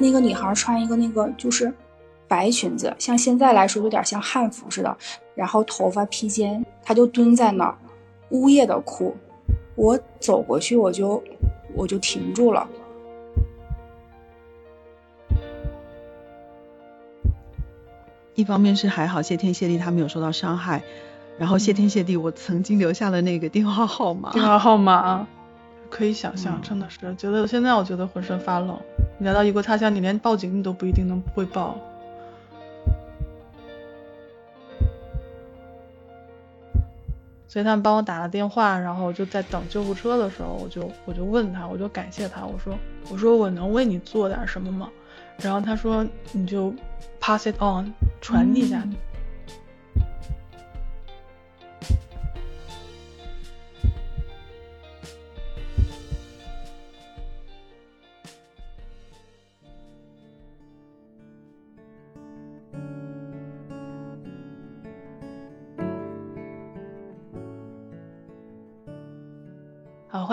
[0.00, 1.72] 那个女孩穿一个那个就是
[2.26, 4.96] 白裙子，像现在来说有点像汉服似的，
[5.34, 7.76] 然后头发披肩，她就蹲在那儿，
[8.30, 9.14] 呜咽的哭。
[9.76, 11.22] 我走过去，我就
[11.74, 12.66] 我就停住了。
[18.34, 20.82] 一方面是还好，谢天谢地他没有受到伤害，
[21.38, 24.32] 然后谢天谢地我曾经留下了那个电话号码。
[24.32, 25.26] 电话号码
[25.90, 28.78] 可以想象，真的是觉得现在我觉得浑身发冷。
[29.20, 31.78] 你来到异国他乡，你连报警你都不一定能会报。
[37.46, 42.74] 所以他们帮我打了电话，然后就在等救护车的时候，我就我就问他，我就感谢他，我说
[43.10, 44.88] 我说我能为你做点什么吗？
[45.36, 46.72] 然后他说你就
[47.20, 48.96] pass it on 传递下去。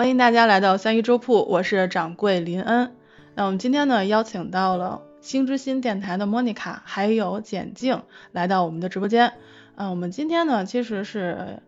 [0.08, 2.94] 欢迎大家来到三一粥铺，我是掌柜林恩。
[3.34, 9.34] 那我们今天呢，邀请到了星之心电台的莫妮卡，还有简静来到我们的直播间。
[9.76, 11.58] 嗯，我们今天呢，其实是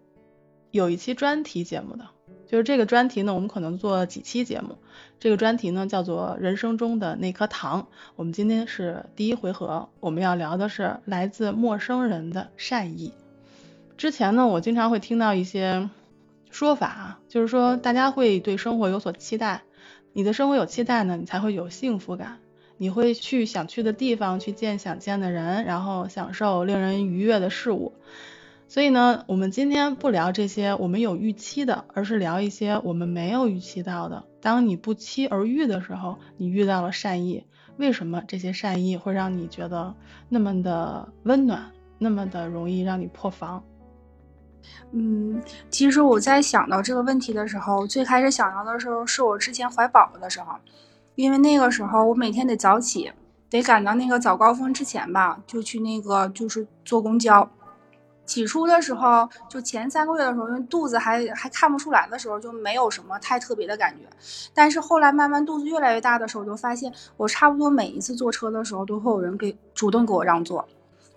[0.71, 2.07] 有一期专题节目的，
[2.47, 4.79] 就是这个专题呢，我们可能做几期节目。
[5.19, 7.89] 这个专题呢，叫做人生中的那颗糖。
[8.17, 13.13] 我们今天是第一回合，我们要聊的是来自陌生人的善意。
[13.99, 15.91] 之前呢，我经常会听到一些。
[16.51, 19.63] 说法啊就是说，大家会对生活有所期待，
[20.13, 22.39] 你的生活有期待呢，你才会有幸福感，
[22.77, 27.95] 你会去想去的地方，去见想见的人，然后享受令人愉悦的事物。
[28.69, 34.25] 所以呢，我们今天不聊这些我们有预期的，而是聊一些我们没有预期到的。
[34.41, 37.45] 当你不期而遇的时候，你遇到了善意，
[37.77, 39.95] 为什么这些善意会让你觉得
[40.29, 43.65] 那么的温暖，那么的容易让你破防？
[44.93, 50.55] 嗯，其实我在想到这个问题的时候，最开始想到的时候是我之前怀宝宝的时候，
[51.15, 53.13] 因为那个时候我每天得早起，
[53.49, 57.49] 得赶到那个早高峰之前吧，就去那个就是坐公交。
[58.27, 64.05] 起初的时候，就前三个月的时候，因为肚子还还看不出来的时候，就没有什么太特别的感觉。
[64.55, 70.65] 但是后来慢慢肚子越来越大的时候，就发现我差不多每一次坐车的时候，都会有人给主动给我让座。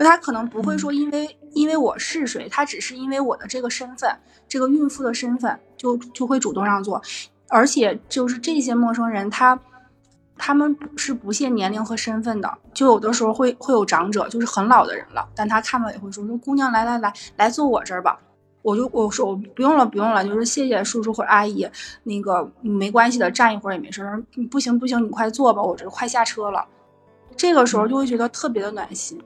[0.04, 4.16] 他可能不会说，因为因为我是谁，他只是因为我的这个身份，
[4.48, 7.02] 这个孕妇的身份，就就会主动让座，
[7.50, 9.60] 而且就是这些陌生人，他
[10.38, 18.20] 他们是不限年龄和身份的，就有的时候会会有长者，就是很老的人了，但他看到也会说说姑娘来来来来坐我这儿吧，
[18.62, 21.68] 我就我说我不用了不用了，就是谢谢叔叔或者阿姨，
[22.04, 26.66] 那个没关系的，站一会儿也没事儿，不行不行，你快坐吧，我这快下车了，
[27.38, 29.22] 这个时候就会觉得特别的暖心。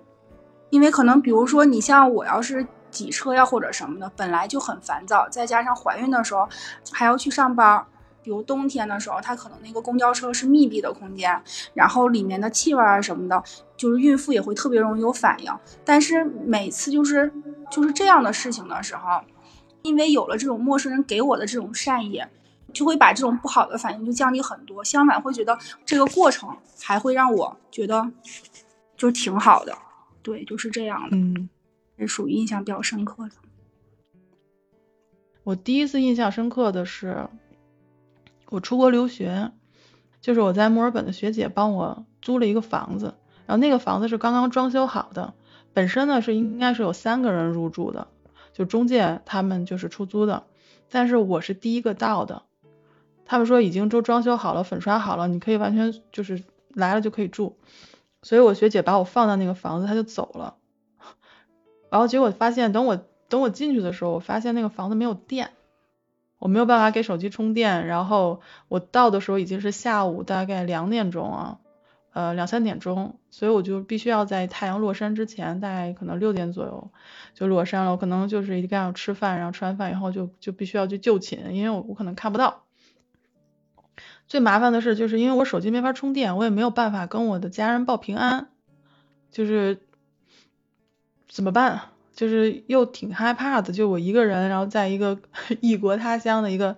[0.70, 6.48] 因为可能，比如说你像我要是挤车呀或者什么的，本来就很烦躁，再加上怀孕的时候
[6.92, 7.86] 还要去上班，
[8.24, 11.42] 比如冬天的时候，它可能那个公交车是密闭的空间，
[11.74, 13.42] 然后里面的气味啊什么的，
[13.76, 15.54] 就是孕妇也会特别容易有反应。
[15.86, 17.32] 但是每次就是
[17.70, 19.22] 就是这样的事情的时候，
[19.84, 22.22] 因为有了这种陌生人给我的这种善意，
[22.74, 24.84] 就会把这种不好的反应就降低很多。
[24.84, 26.50] 相反，会觉得这个过程
[26.82, 28.12] 还会让我觉得
[28.98, 29.78] 就挺好的。
[30.28, 31.48] 对，就是这样的，嗯，
[31.98, 33.36] 是属于印象比较深刻的。
[35.46, 37.30] 我第一次印象深刻的是，
[38.50, 39.54] 我出国留学，
[40.20, 43.14] 就是我在墨尔本的学姐帮我租了一个房子，
[43.46, 45.34] 然后那个房子是刚刚装修好的，
[45.72, 48.10] 本身呢是应该是有三个人入住的，
[48.52, 50.44] 就中介他们就是出租的，
[50.90, 52.44] 但是我是第一个到的，
[53.24, 57.56] 他们说已经都装修好了，粉刷好了，你可以完全就是来了就可以住。
[58.22, 60.56] 所以我学姐把我放到那个房子，她就走了。
[61.90, 63.00] 然后结果发现，等我
[63.30, 65.52] 等我进去的时候，我发现那个房子没有电，
[66.38, 67.88] 我没有办法给手机充电。
[67.88, 71.60] 然后我到的时候已经是下午大概两点钟啊，
[72.12, 76.92] 呃两三点钟，所以我就必须要在太阳落山之前，大概可能六点左右
[77.34, 77.92] 就落山了。
[77.92, 82.64] 我可能就是一定要吃饭，然后吃完饭以后就就必须要去就寝，因为我我可能看不到。
[84.28, 88.50] 最麻烦的是，就是因为我手机没法充电，我也没有办法跟我的家人报平安，
[89.32, 89.80] 就是
[91.30, 91.82] 怎么办？
[92.14, 95.20] 就是又挺害怕的，就我一个人，然后在一个
[95.62, 96.78] 异国他乡的一个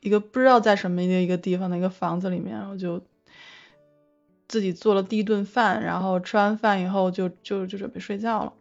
[0.00, 3.02] 一个不知道在什么的一个地方的一个房子里面，我就
[4.48, 8.52] 自己做了第一顿饭，然后吃完饭以后就就就准备睡觉了。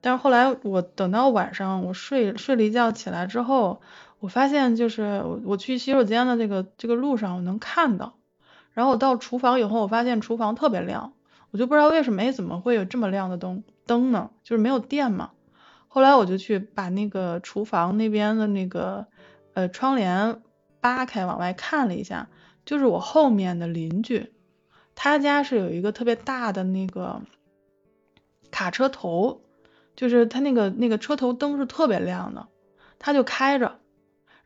[0.00, 3.82] 但是后来我等到晚上，我睡睡了一觉起来之后。
[4.24, 8.16] 我发现就是我我去洗手间的这个这个路上我能看到，
[8.72, 11.12] 然后我到厨房以后，我发现厨房特别亮，
[11.50, 14.30] 我就不知道为什么，哎，怎么会有这么亮的灯灯呢？
[14.42, 15.32] 就是没有电嘛。
[15.88, 19.06] 后来我就去把那个厨房那边的那个
[19.52, 20.40] 呃窗帘
[20.80, 22.30] 扒开往外看了一下，
[22.64, 24.32] 就是我后面的邻居，
[24.94, 27.20] 他家是有一个特别大的那个
[28.50, 29.42] 卡车头，
[29.94, 32.48] 就是他那个那个车头灯是特别亮的，
[32.98, 33.80] 他就开着。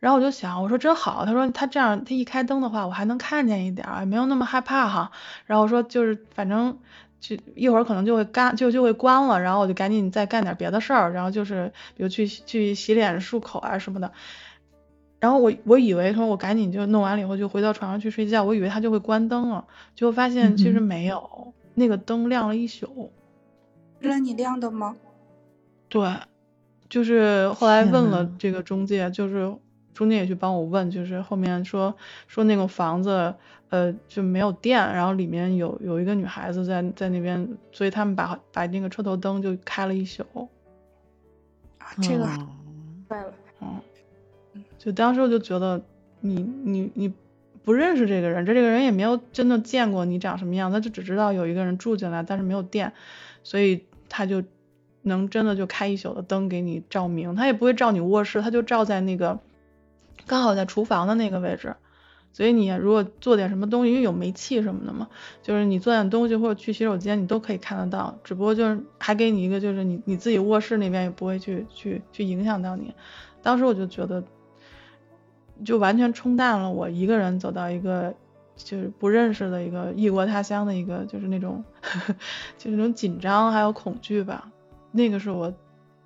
[0.01, 5.11] 然后我就想，我说真好，他说他这样他一开灯的话，我还能看见一点儿，没有那么害怕哈。
[5.45, 6.79] 然后我说就是反正
[7.19, 14.13] 就一会儿可能就会干就就会关了，然后我就赶紧再干点别的事儿，然后就是比如去去洗脸漱口啊什么的。
[15.19, 19.65] 然后我我以为说我赶紧就弄完了以后就回到床上去睡觉，我以为他就会关灯了，
[19.97, 23.11] 结果发现其实没有，那个灯亮了一宿。
[24.01, 24.95] 是你亮的吗？
[25.89, 26.09] 对，
[26.89, 29.53] 就是后来问了这个中介，就是。
[29.99, 31.93] 中介也去帮我问，就是后面说
[32.29, 33.35] 说那个房子，
[33.69, 40.25] 呃，就没有电，然后里面有有一个女孩子在在那边，所以他们把把那个车头灯就开了一宿。
[41.79, 42.25] 啊，这个
[43.09, 43.33] 坏了。
[43.61, 43.81] 嗯，
[44.79, 45.83] 就当时我就觉得，
[46.21, 47.13] 你你你
[47.65, 52.93] 不认识这个人，这这个人也没有真的见过你长什么样，他就只知道有一个人住进来，但是没有电，
[53.43, 54.45] 所以他就
[55.03, 59.41] 能真的就开一宿的灯给你照明，他也不会照你卧室，他就照在那个。
[60.29, 61.75] 刚好在厨房的那个位置，
[62.33, 65.09] 所以你如果做点什么东西，因为有煤气什么的嘛，
[65.43, 68.17] 就是你做点东西或者去洗手间，你都可以看得到。
[68.23, 72.95] 只不过就是还给你一个，就是你你自己卧室那边也不会去去去影响到你。
[73.43, 74.23] 当时我就觉得，
[75.65, 78.15] 就完全冲淡了我一个人走到一个
[78.57, 81.65] 就是不认识的一个异国他乡的一个就是那种
[82.59, 84.53] 就那种紧张还有恐惧吧。
[84.93, 85.53] 那个是我。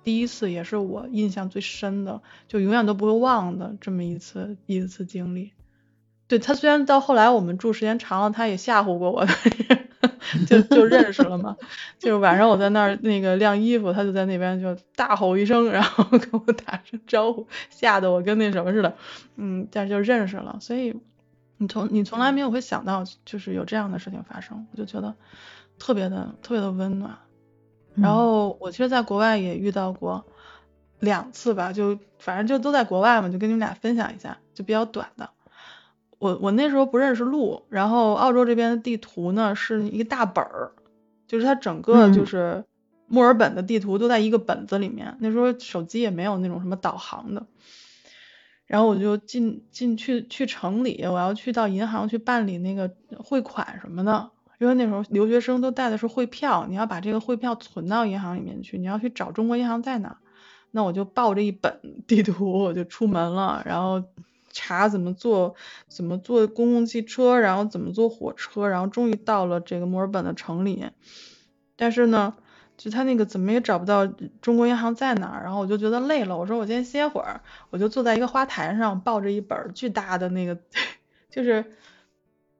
[0.03, 5.53] 第一次也是我印象最深的，就永远都不会忘的这么一次一次经历。
[6.27, 9.25] 对他虽然到后来我们住时间长了，他也吓唬过我，
[10.47, 11.57] 就就认识了嘛。
[11.99, 18.95] 就是晚上我在那儿那个晾衣服，他就在那边就大吼一声，然后跟我打声招呼，吓得我跟那什么似的。
[19.35, 20.57] 嗯，但是就认识了。
[20.59, 20.95] 所以
[21.57, 25.13] 你从你从来没有会想到就是有这样的事情发生，我就觉得
[25.77, 27.17] 特别的特别的温暖。
[27.95, 30.25] 然后我其实在国外也遇到过
[30.99, 35.29] 两次吧，就反正就都在国外嘛，就跟你们俩分享一下，就比较短的。
[36.19, 40.71] 我我那时候不认识路，然后澳洲这边的地图呢是一个大本儿，
[41.27, 42.63] 就是它整个就是
[43.07, 45.17] 墨尔本的地图都在一个本子里面。
[45.19, 47.45] 那时候手机也没有那种什么导航的，
[48.65, 54.31] 然后我就进进去去城里，我要去到银行去办理那个汇款什么的。
[54.59, 60.17] 因为那时候留学生都带的是汇票，你要把这个汇票存到银行里面去，你要去找中国银行在哪，
[60.71, 64.03] 那我就抱着一本地图我就出门了，然后
[64.51, 65.55] 查怎么坐
[65.87, 70.85] 怎么坐公共汽车，然后怎么坐火车，然后终于到了这个墨尔本的城里，
[71.75, 72.35] 但是呢，
[72.77, 74.07] 就他那个怎么也找不到
[74.41, 80.57] 中国银行在哪，然后我就觉得累了，我说我先歇会儿，我就坐在一个花坛上抱着一本巨大的那个
[81.29, 81.75] 就是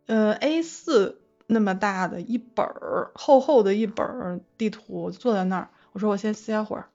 [0.07, 1.22] 呃 A 四。
[1.47, 6.85] 那么大的一本儿，厚厚的一本儿地图，坐在那儿，我说我先歇会儿，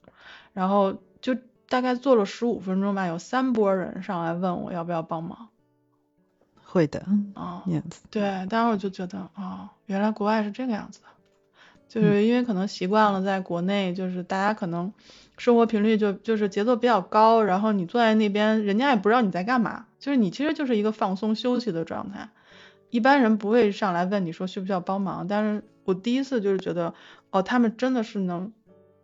[0.52, 1.36] 然后就
[1.68, 5.48] 大概坐了十五分钟吧，有三波人上来问我要不要帮忙。
[6.62, 7.64] 会的，啊，
[8.10, 11.06] 对，当时我就觉得啊，原来国外是这个样子的，
[11.88, 14.92] 就是因为可能习惯了在国内，就是大家可能
[15.38, 22.28] 生活频率就就是节奏比较高，然后你坐在那边，人家也不知道你在干嘛，就是你其实就是一个放松休息的状态。
[22.90, 26.94] 一般人不会上来问你说需不需要帮忙，但是我第一次就是觉得，
[27.30, 28.52] 哦，他们真的是能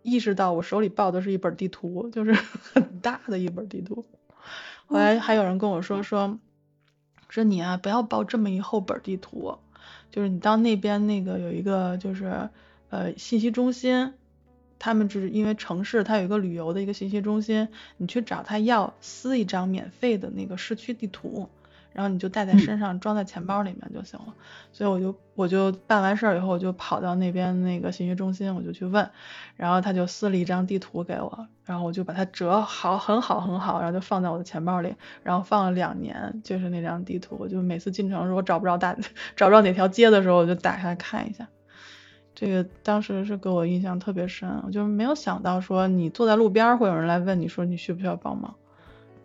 [0.03, 2.33] 意识到我手里抱的是一本地图，就是
[2.73, 4.05] 很大的一本地图。
[4.87, 6.39] 后来还有人跟我说说，
[7.29, 9.59] 说你啊不要抱这么一厚本地图，
[10.11, 12.51] 就是你到那边那个有一个就是
[12.91, 14.13] 呃信息中心，
[14.79, 21.49] 他们就是因为城市它有一个旅游的一个信息中心，你去找他要撕一张免费的那个市区地图。
[21.95, 24.35] 然后你就带在身上，装在钱包里面就行了。
[24.73, 29.09] 所以我就我就办完事儿以后，我就跑到那边那个信息中心，我就去问，
[29.57, 38.97] 然后他就撕了一张地图给我，然后我就把它折好，很好很好，然后就放在我的钱包里，然后放了两年，就是那张地图，我就每次进城的时候，我找不着大
[39.37, 41.49] 找不着哪条街的时候，我就打开看一下。
[42.35, 48.57] 这个当时是给我印象特别深，我就没有想到说你坐在路边会有人来问你说你需不需要帮忙，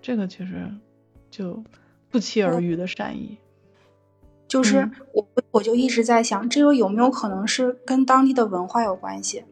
[0.03, 0.71] 这个其实
[1.31, 1.63] 就。
[2.11, 3.37] 不期而遇的善意，
[4.47, 9.43] 就是我，我就一直在想，这个有没有可能是跟当地的文化有关系？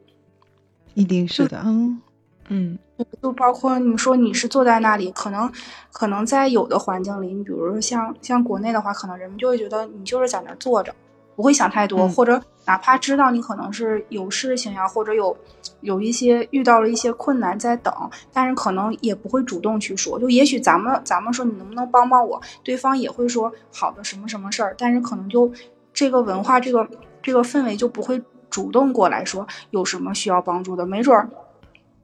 [0.95, 2.01] 一定是的，嗯，
[2.47, 2.79] 嗯，
[3.21, 5.51] 就包括你说你是坐在那里，可能
[5.91, 10.95] 可能在有的环境里，你比如说像像国内的话，可能人们就会觉得你就是在那儿坐着，
[11.37, 15.37] 不会想太多，嗯或者哪怕知道你可能是有事情呀，或者有
[15.81, 17.93] 有一些遇到了一些困难在等，
[18.33, 20.19] 但是可能也不会主动去说。
[20.19, 25.51] 就也许咱们咱们说你能不能帮帮我，对方也会说好的什么什么事儿，但是可能就
[25.93, 26.89] 这个文化这个
[27.21, 31.29] 这个氛围就不会主动过来说有什么需要帮助的，没准儿。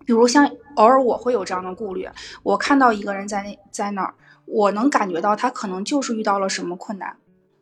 [0.06, 2.08] 比如像偶尔我会有这样的顾虑，
[2.44, 4.14] 我看到一个人在那在那儿，
[4.46, 7.16] 我能感觉到他可能就是遇到了什么困难，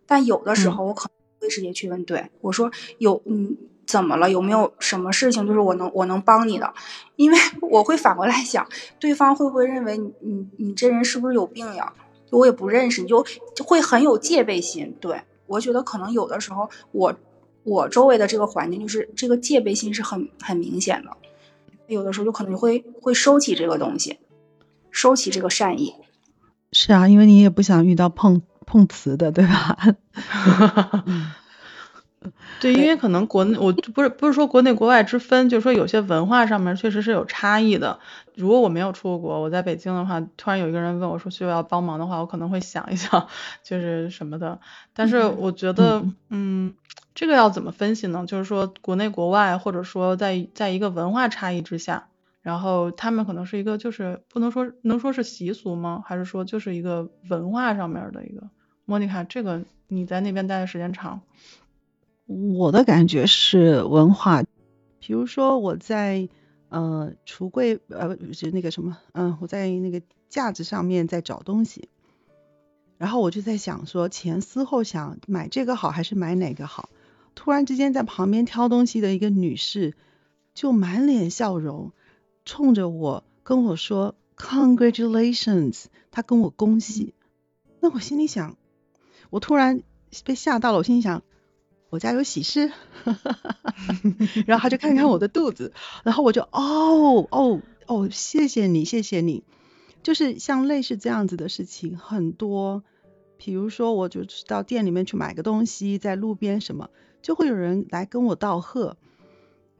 [0.06, 6.74] 但有的时候我可能会会直接去问，对我说有嗯怎么了，有没有什么事情就是我能我能帮你的，
[7.18, 8.66] 因为 我会反过来想，
[9.00, 11.94] 对方会不会认为你你你这人是不是有病呀？
[12.30, 14.96] 我也不认识，你就就会很有戒备心。
[15.02, 17.14] 对我觉得可能有的时候我
[17.64, 21.12] 我周围的这个环境就是这个戒备心是很很明显的。
[21.88, 24.20] 有的时候就可能会会收起这个东西，
[24.92, 25.94] 收起这个善意。
[26.72, 28.42] 是啊，因为你也不想遇到碰
[28.72, 29.78] 碰瓷的，对吧？
[32.62, 38.00] 对，因为可能国内我不是不是说国内国外之分，就是说有些文化上面确实是有差异的。
[38.36, 43.28] 如果我没有出过国，我在北京的话，突然有一个人问我说需要帮忙的话，我可能会想一想，
[43.64, 44.60] 就是什么的。
[44.94, 46.74] 但是嗯我觉得，嗯嗯，
[47.16, 48.26] 这个要怎么分析呢？
[48.28, 52.08] 就是说国内国外，或者说在在一个文化差异之下，
[52.44, 56.04] 然后他们可能是一个就是不能说能说是习俗吗？
[56.06, 58.44] 还是说就是一个文化上面的一个？
[58.92, 61.22] 莫妮卡，这个你在那边待的时间长。
[62.26, 64.44] 我的感觉是文化，
[65.00, 66.28] 比如说我在
[66.68, 71.88] 呃橱柜呃就那个什么嗯、我在那个架子上面在找东西，
[72.98, 76.90] 然后我就在想说前思后想买这个好还是买哪个好，
[77.34, 79.94] 突然之间在旁边挑东西的一个女士
[80.54, 81.94] 就满脸笑容，
[82.44, 87.14] 冲着我跟我说 Congratulations，她跟我恭喜，
[87.80, 88.58] 那我心里想，
[89.32, 89.82] 我突然
[90.24, 91.24] 被吓到了，我心里想。
[91.90, 92.72] 我家有喜事，
[94.48, 95.74] 然后他就看看我的肚子，
[96.06, 99.44] 然后我就哦哦哦，谢谢你，谢谢你，
[100.02, 102.86] 就是像类似这样子的事情很多，
[103.36, 106.90] 比如说我就到店里面去买个东西，在路边什么，
[107.22, 108.96] 就会有人来跟我道贺，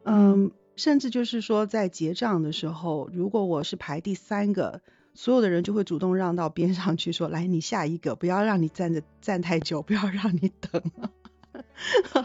[0.04, 4.82] 嗯，甚至就是说在结账的时候，如果我是排第三个。
[5.14, 10.82] 所有的人就会主动让到边上去说：“来，你下一个，不要让你站着站太久，不要让你等。”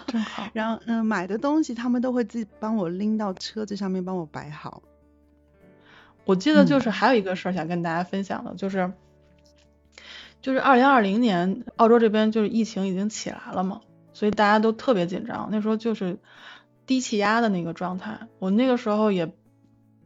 [0.06, 0.48] 真好。
[0.52, 4.82] 然后，嗯、买的东西他们都会自己帮我拎到车子上面，帮我摆好。
[6.24, 8.92] 我记得就嗯是还有一个事儿想跟大家分享的，就是
[10.40, 13.80] 就是二零二零年澳洲这边就是疫情已经起来了嘛，
[14.12, 16.18] 所以大家都特别紧张，那时候就是
[16.86, 18.28] 低气压的那个状态。
[18.38, 19.32] 我那个时候也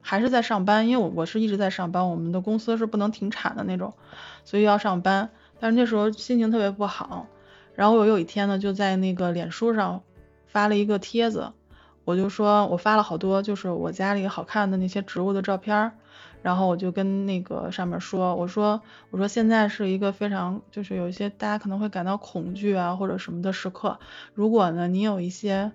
[0.01, 3.95] 还是在上班，因为我我是一直在上班，我们的公司是不能停产的那种，
[4.45, 5.31] 所以要上班。
[5.59, 7.27] 但是那时候心情特别不好，
[7.75, 10.03] 然后我有一天呢就在那个脸书上
[10.47, 11.53] 发了一个帖子，
[12.05, 15.93] 我就说我发了好多就是我家里好看的那些植物的照片，
[16.43, 18.81] 然后我就跟那个上面说，我说
[19.11, 23.99] 我说现在是一个非常就是有一些大家可能会感到恐惧啊或者什么的时刻，
[24.33, 25.73] 如果呢你有一些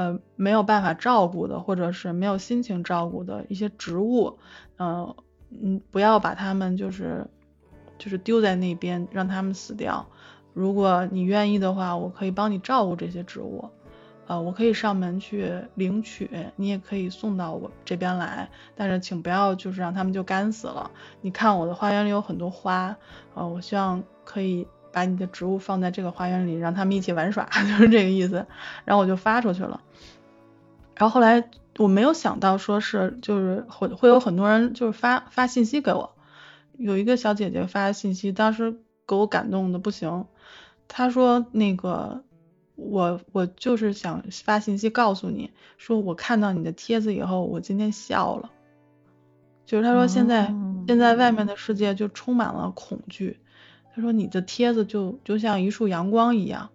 [0.00, 4.38] 呃没有办法照顾的或者是没有心情照顾的一些植物，
[4.78, 5.14] 呃
[5.50, 7.26] 嗯不要把它们就是
[7.98, 10.06] 就是丢在那边让它们死掉，
[10.54, 13.68] 如果你愿意的话，我可以帮你照顾这些植物。
[14.26, 20.88] 呃，我可以上门去领取，你也可以送到我这边来，但是请不要就是让它们就干死了。
[21.20, 22.96] 你看我的花园里有很多花，
[23.34, 28.46] 呃，我希望可以把你的植物放在这个花园里，让他们一起玩耍， 就是这个意思。
[28.84, 29.80] 然后我就发出去了。
[30.96, 36.14] 然后后来我没有想到说是就是会会有很多人就是发发信息给我，
[36.76, 40.26] 有一个小姐姐发信息，当时给我感动的不行。
[40.88, 42.22] 她说那个
[42.74, 48.50] 我我就是想发信息告诉你说，我看到你的帖子以后，我今天笑了。
[49.64, 53.38] 就是她说现在、哦现在外面的世界就充满了恐惧，
[53.94, 56.70] 她说你的帖子就就像一束阳光一样。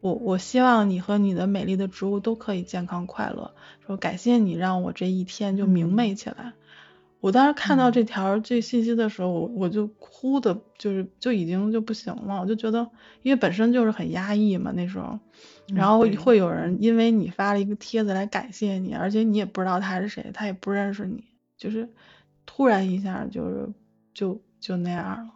[0.00, 3.54] 我我希望你和你的美丽的植物都可以健康快乐。
[3.86, 6.52] 说感谢你让我这一天就明媚起来。
[7.20, 12.40] 我当时看到这条这信息的时候，我我就哭的，就是就已经就不行了。
[12.40, 12.88] 我就觉得，
[13.22, 15.18] 因为本身就是很压抑嘛那时候，
[15.74, 21.24] 然后会有人因为你发了一个帖子来感谢你，而且你也不知道他是谁，他也不认识你，
[21.56, 21.88] 就是
[22.44, 23.72] 突然一下就是
[24.14, 25.32] 就就那样了。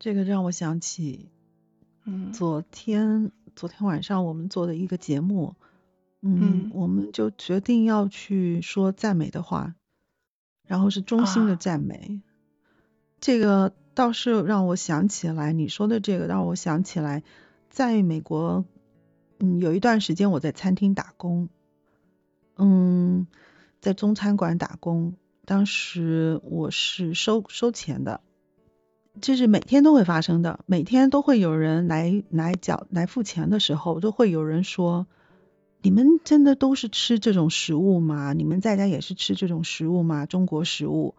[0.00, 1.28] 这个让我想起
[2.04, 2.32] 嗯。
[2.32, 5.54] 昨天昨天晚上我们做的一个节目，
[6.22, 9.74] 嗯，我们就决定要去说赞美的话，
[10.66, 12.22] 然后是衷心的赞美。
[13.20, 17.22] 这个倒是让我想起来，你说的这个让我想起来，
[17.68, 18.64] 在美国，
[19.38, 21.50] 嗯，有一段时间我在餐厅打工，
[22.56, 23.26] 嗯，
[23.82, 28.22] 在中餐馆打工，当时我是收收钱的，
[29.20, 35.06] 这是每天都会发生的，每天都会有人来来缴来付钱的时候，都会有人说。
[35.82, 38.34] 你们真的都是吃这种食物吗？
[38.34, 40.26] 你们在家也是吃这种食物吗？
[40.26, 41.14] 中国食物？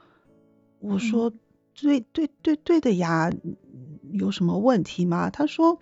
[0.77, 1.33] 我说
[1.73, 3.31] 对对对对的呀，
[4.11, 5.31] 有什么问题吗？
[5.31, 5.79] 他说，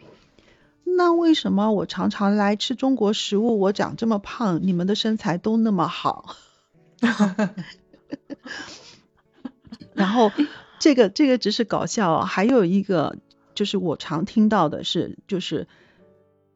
[0.86, 6.38] 那为什么我常常来吃中国食物，我长这么胖，你们的身材都那么好？
[9.94, 10.32] 然后
[10.80, 13.18] 这个这个只是搞笑，还有一个
[13.54, 15.68] 就是我常听到的是，就是。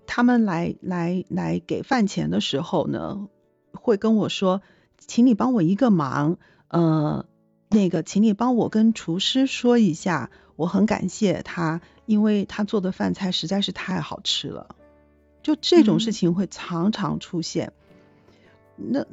[0.05, 3.29] 他们来来来给饭钱的时候呢，
[3.71, 4.61] 会跟我说，
[4.99, 6.37] 请你帮我一个忙，
[6.67, 7.25] 呃，
[7.69, 14.75] 那个，请你帮我跟厨师说一下，我很感谢他，因为他做的饭菜实在是太好吃了。
[15.41, 17.71] 就这种事情会常常出现。
[18.75, 19.05] 那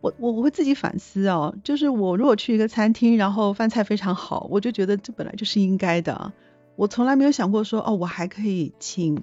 [0.00, 6.32] 我我我会自己反思哦，就是我如果去一个餐厅，然后饭菜非常好，我就觉得这本来就是应该的。
[6.76, 9.22] 我从来没有想过说哦，我还可以请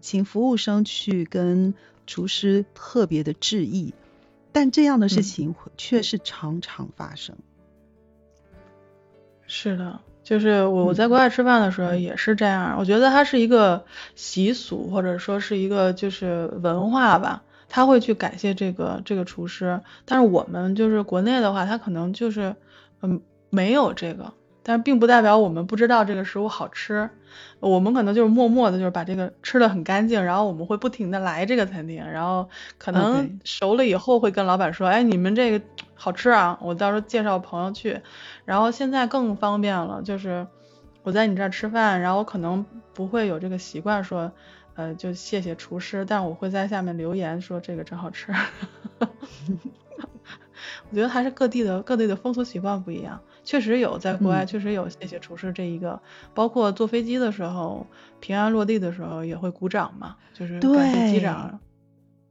[0.00, 1.74] 请服务生去跟
[2.06, 3.94] 厨师特别的致意，
[4.50, 7.36] 但这样的事情却是常常发生。
[9.46, 13.84] 是的，就是我我在国外吃饭的时候也是这样，我觉得它是一个
[14.16, 22.54] 习俗或者说是一个就是文化吧，他会去感谢这个这个厨师，但是我们就是国内的话，他可能就是
[23.00, 24.32] 嗯没有这个。
[24.66, 27.10] 但是并不代表我们不知道这个食物好吃，
[27.60, 35.62] 我们可能就是默默的，就是把这个吃的很干净，然后我们会不停的来这个餐厅，然后可能熟了以后会跟老板说，哎，你们这个
[35.94, 38.00] 好吃啊，我到时候介绍朋友去。
[38.46, 40.46] 然后现在更方便了，就是
[41.02, 44.32] 我在你这儿吃饭，然后我可能不会有这个习惯说，
[44.74, 48.32] 呃，就谢谢厨师，但我会在下面留言说这个真好吃。
[50.90, 53.20] 我觉得还是各地的各地的风俗习惯不一样。
[53.42, 56.00] 确实有，在国外确实有谢谢厨师这一个，
[56.32, 57.86] 包括坐飞机的时候，
[58.20, 61.60] 平安落地的时候也会鼓掌嘛，就是感谢机长，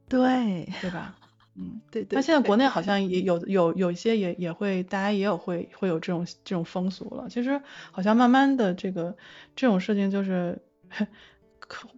[0.08, 1.14] 对对吧？
[1.56, 2.16] 嗯，对对。
[2.16, 7.28] 那现在国内好像也有有有一些也也会，大家也有会会有这种这种风俗了。
[7.28, 7.60] 其实
[7.92, 9.16] 好像慢慢的这个
[9.54, 10.60] 这种事情就是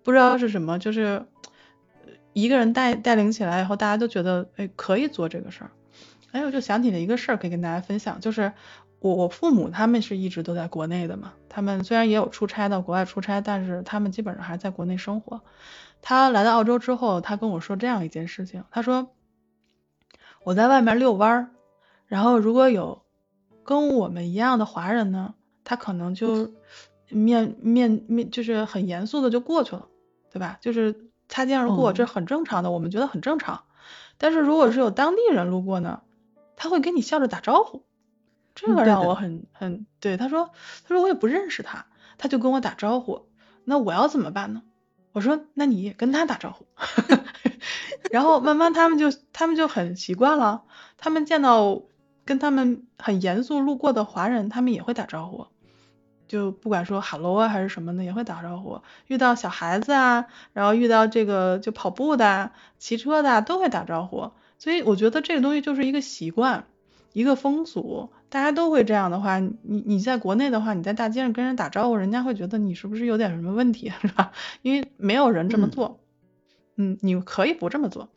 [0.03, 1.27] 不知道是什么，就是
[2.33, 5.71] 一个人带带领起来以后，大家都觉得哎可以做这个事儿。
[6.33, 8.53] 哎，我就想起了一个事儿，可以跟大家分享，就是。
[8.99, 15.43] 我我父母他们是一直都在国内的嘛，他们虽然也有出差到国外出差，但是他们基本上还是在国内生活。
[16.01, 19.11] 他来到澳洲之后，他跟我说这样一件事情，他说
[20.43, 21.51] 我在外面遛弯儿，
[22.07, 23.05] 然后如果有
[23.65, 26.55] 跟我们一样的华人呢，他可能就
[27.09, 29.89] 面面面就是很严肃的就过去了，
[30.33, 30.59] 对吧？
[30.61, 33.65] 就是擦肩而过，这很正常的，我们觉得很正常。
[34.19, 36.03] 但是如果是有当地人路过呢，
[36.57, 37.85] 他会跟你笑着打招呼。
[38.55, 40.51] 这个让我很很对，他说
[40.89, 43.27] 他说我也不认识他，他就跟我打招呼，
[43.65, 44.63] 那我要怎么办呢？
[45.13, 46.67] 我说那你也跟他打招呼，
[48.11, 50.63] 然后慢慢他们就他们就很习惯了，
[50.97, 51.83] 他们见到
[52.25, 55.47] 跟他们很严肃路过的华人，他们也会打招呼，
[56.29, 66.65] 就不管说 hello 啊还是什么的也会打招呼，遇到小孩子啊，然后遇到这个就跑步的、骑车的都会打招呼，所以我觉得这个东西就是一个习惯。
[67.13, 74.33] 一个风俗，大家都会这样的话，你你在国内的话，你在大街上跟人打招呼，人家会觉得你是不是有点什么问题，是吧？
[74.61, 75.99] 因为没有人这么做。
[76.77, 78.11] 嗯，你可以不这么做，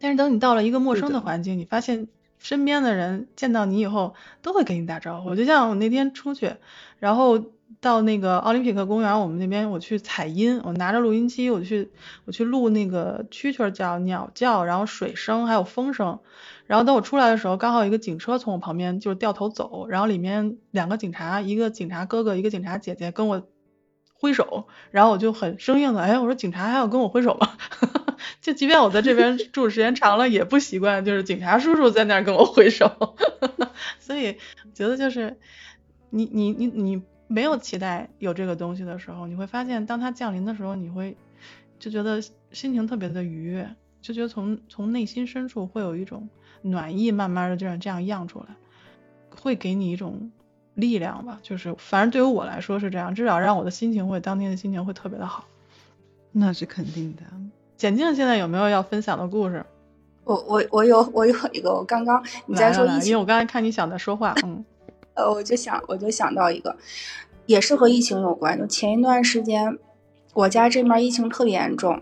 [0.00, 5.34] 但是等你到了一个陌生的环境，你发现身边的人见到你以后都会跟你打招呼。
[5.34, 6.54] 就像我那天出去，
[6.98, 7.42] 然后
[7.80, 11.90] 到那个奥林匹克公园，我们那边我去采音，我拿着录音机，我去
[12.24, 16.18] 我去录那个蛐蛐叫、鸟叫，然后水声还有风声。
[16.66, 23.46] 然后等我出来的时候，刚好一个警车从我旁边就是掉头走，然后里面两个警察，一个警察哥哥，一个警察姐姐跟我
[24.20, 27.56] 挥手，然后我就很生硬的，哎，我说警察还要跟我挥手吗？
[28.42, 33.16] 就即便我在这边住时间长了，也不习惯，就是警察叔叔在那儿跟我挥手。
[34.00, 34.36] 所以
[34.74, 35.38] 觉得就是
[36.10, 41.16] 你你你你没有期待有这个东西的时候，你会发现当它降临的时候，你会
[41.78, 42.20] 就觉得
[42.52, 46.28] 心情特别的愉悦，就觉得从从内心深处会有一种。
[46.60, 48.46] 暖意慢慢的这样这样漾出来，
[49.30, 50.32] 会给你一种
[50.78, 55.44] 力量吧，就是反正对于我来说是这样，至少让我的心情会当天的心情会特别的好。
[56.30, 57.22] 那是肯定的，
[57.76, 59.64] 简静现在有没有要分享的故事？
[60.22, 64.64] 我我我有我有一个，我刚刚你在说疫情，因为我刚才看你想在说话，嗯，
[65.14, 66.76] 呃，我就想我就想到一个，
[67.46, 68.56] 也是和疫情有关。
[68.56, 69.76] 就前一段时间，
[70.34, 72.00] 我家这面疫情特别严重，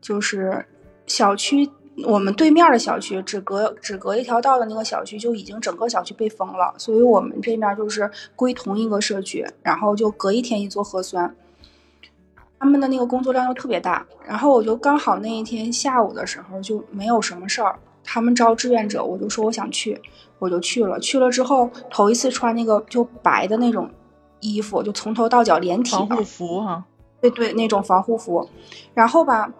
[0.00, 0.66] 就是
[1.06, 1.68] 小区
[2.06, 11.34] 我们对面的小区只隔只隔一条道的那个小区就已经整个小区被封了，所以我们这面就是归同一个社区，然后就隔一天一做核酸。
[12.58, 20.00] 他们的那个工作量又特别大，然后我就刚好那一天下午的时候就没有什么事儿，他们招志愿者，我就说我想去，
[20.38, 20.98] 我就去了。
[20.98, 23.90] 去了之后，头一次穿那个就白的那种
[24.40, 26.84] 衣服，就从头到脚连体防护服哈，
[27.20, 28.48] 对对，那种防护服。
[28.94, 29.52] 然后吧，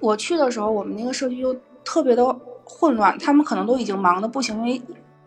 [0.00, 1.54] 我去的时候，我们那个社区就
[1.84, 4.82] 特别的混乱，他们可能都已经忙的不行，因为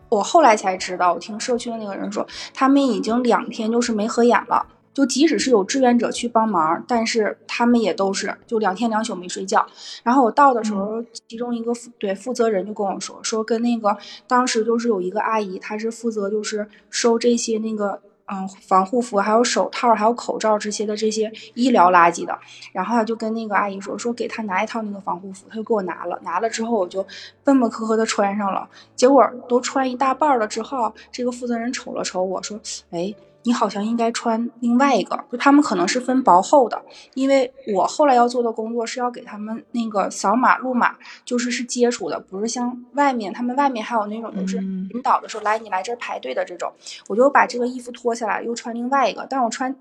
[0.08, 4.66] 我后来才知道，我听社区的那个人说，他们已经两天就是没合眼了。
[4.92, 9.64] 就即使是有志愿者去帮忙，但是他们也都是就两天两宿没睡觉。
[10.02, 22.38] 然后我到的时候，其中一个负对负责人就跟我说，说跟那个当时就是有一个阿姨，她是负责就是收这些那个嗯防护服、还有手套、还有口罩这些的这些医疗垃圾的。
[22.72, 26.18] 然后他就跟那个阿姨说，说给他拿一套那个防护服，他就给我拿了。
[26.22, 27.04] 拿了之后我就
[27.42, 28.68] 笨笨磕磕的穿上了。
[28.94, 32.58] 结果都穿一大半了之后，这个负责人瞅了瞅我说，
[32.90, 33.14] 哎。
[33.42, 36.82] 你好像应该穿另外一个，就他们可能是分薄厚的，
[37.14, 46.70] 因为我后来要做的工作是要给他们那个扫码录码，就是是接触的，不是像外面他们外面还有那种就是引导的时候来你来这儿排队的这种，
[47.08, 49.74] 我就把这个衣服脱下来又穿另外一个，但我穿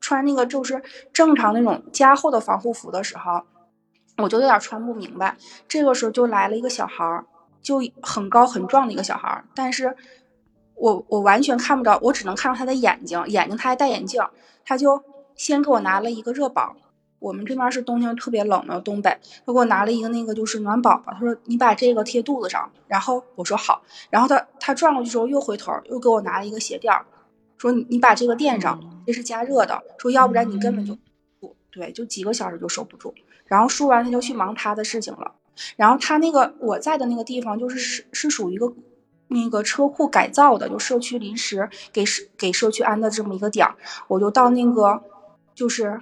[0.00, 3.42] 穿那个就是正常那种加厚的防护服的时候，
[4.18, 7.24] 我就有点穿不明白，这个时候就来了一个小孩儿，
[7.62, 9.96] 就很高很壮的一个小孩儿，但是。
[10.76, 14.22] 我我完全看不着，我只能看到他的眼睛，眼睛他还戴眼镜，
[14.64, 15.02] 他就
[15.34, 16.76] 先给我拿了一个热宝。
[17.18, 26.92] 我们这边是冬天特别冷的东北，他给我拿了一个那个就是暖宝宝，他说你把这个贴肚子上，然后我说好，然后他他转过去之后又回头又给我拿了一个鞋垫，
[27.56, 30.94] 说你你把这个垫上，这是加热的，说要不然你根本就
[31.40, 33.14] 不对，就几个小时就收不住。
[33.46, 35.32] 然后说完他就去忙他的事情了。
[35.76, 38.70] 然后他那个我在的那个地方就是是是属于一个。
[39.28, 43.74] 那个车库改造的，就社区临时给社给社区安的这么一个点儿，
[44.08, 45.02] 我就到那个
[45.54, 46.00] 就是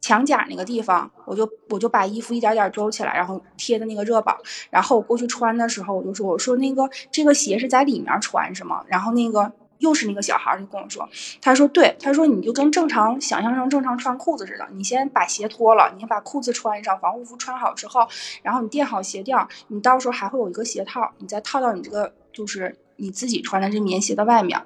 [0.00, 4.36] 墙角那个地方，我就我就把衣服一点点兜起来，然后贴的那个热宝，
[4.70, 8.82] 然后我过去穿的时候，我就说我说那个这个鞋是在里面穿是吗？
[8.88, 11.08] 然后那个又是那个小孩就跟我说，
[11.40, 18.08] 他说对，他说你就跟正常想象中正常穿裤子似的，你先把鞋脱了，你先把裤子穿上，防护服穿好之后，
[18.42, 19.36] 然后你垫好鞋垫，
[19.68, 22.12] 你到时候还会有一个鞋套，你再套到你这个。
[22.32, 24.60] 就是你自己穿的这棉鞋的外面，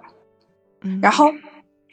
[1.00, 1.32] 然后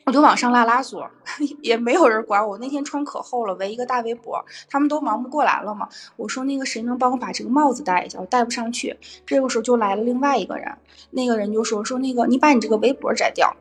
[0.05, 1.07] 我就往上拉拉锁，
[1.61, 2.57] 也没有人管我。
[2.57, 5.87] 那天穿可厚了，围一个大围脖，他们都忙不过来了嘛。
[6.15, 8.19] 我说那个谁能帮我把这个帽子戴一下？
[8.19, 8.97] 我戴不上去。
[9.25, 10.75] 这个时候就来了另外一个人，
[11.11, 13.55] 那个人就说说那个你把你这个围脖摘掉，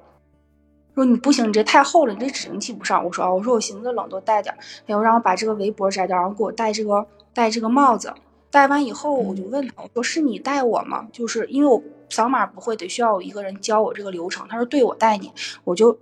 [0.94, 3.04] 说你不行，你这太厚了，你这指定系不上。
[3.04, 8.14] 我说啊，我说我寻思冷多戴点，然后让我把这个围脖摘掉，然后给我戴这个戴这个帽子。
[8.50, 11.08] 戴完以后，我就问他，我说是你戴我吗？
[11.12, 11.82] 就是因为我。
[12.10, 14.46] 扫码不会，得需要有一个人教我这个流程。
[14.48, 15.32] 他说：“对，我带你。”
[15.64, 15.98] 我就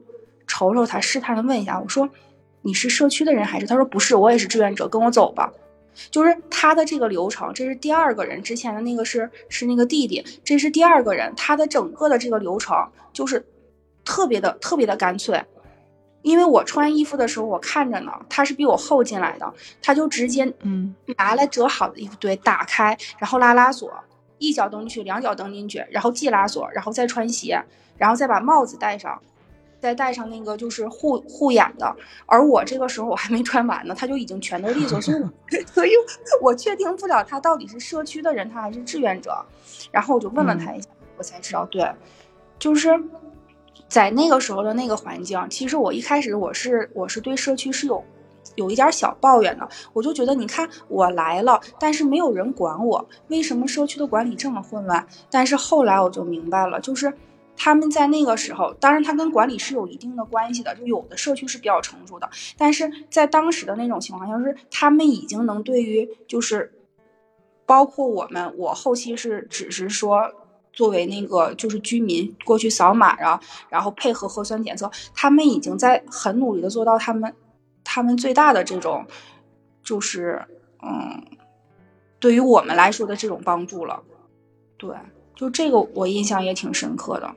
[0.47, 2.09] 瞅瞅他，试探的问一下：“我说
[2.63, 5.53] 你是社区的人还是？”他说：“不是，我也是志愿者，跟我走吧。”
[6.11, 12.77] 就是他的这个流程，这是第二个人，之前的那个是是那个弟弟，这是第二个人，他的整个的这个流程
[13.15, 13.43] 就是
[14.05, 15.43] 特别的特别的干脆。
[16.21, 23.91] 因为我穿衣服的时候，我看着呢，他是比我后进来的，他就直接嗯拿来折好的衣服，对，打开，然后拉拉锁。
[24.39, 27.63] 一脚蹬进去，两脚蹬进去，然后系拉锁，然后再穿鞋，
[27.97, 29.21] 然后再把帽子戴上，
[29.81, 31.97] 再戴上那个就是护护眼的。
[32.27, 35.91] 而我这个时候我还没穿完呢，他就已经全都利索，所以 所以
[36.43, 39.45] 我确定不了他到底是社区的人，他还是志愿者。
[39.91, 41.91] 然后我就问了他一下，我才知道，对，
[42.59, 42.91] 就是
[43.89, 48.05] 在那个时候的那个环境，其实我一开始我是我是对社区是有。
[48.57, 55.07] 有一点小抱怨的，我就觉得，你看我来了，但是没有人管我，为什么社区的管理这么混乱？
[55.31, 57.13] 但是后来我就明白了，就是
[57.57, 66.73] 他们在那个时候，当然他跟管理是有一定的关系的，就有的社区是比较成熟的，但是在当时的那种情况下，是他们已经能对于就是
[67.65, 70.31] 包括我们，我后期是只是说
[70.73, 77.35] 作为那个就是居民过去扫码啊，然后配合核酸检测，他们已经在很努力的做到他们。
[77.89, 79.07] 他们最大的这种，
[79.85, 80.45] 就是，
[80.83, 81.25] 嗯，
[82.19, 84.03] 对于我们来说的这种帮助了，
[84.77, 84.91] 对，
[85.37, 87.35] 就这个我印象也挺深刻的。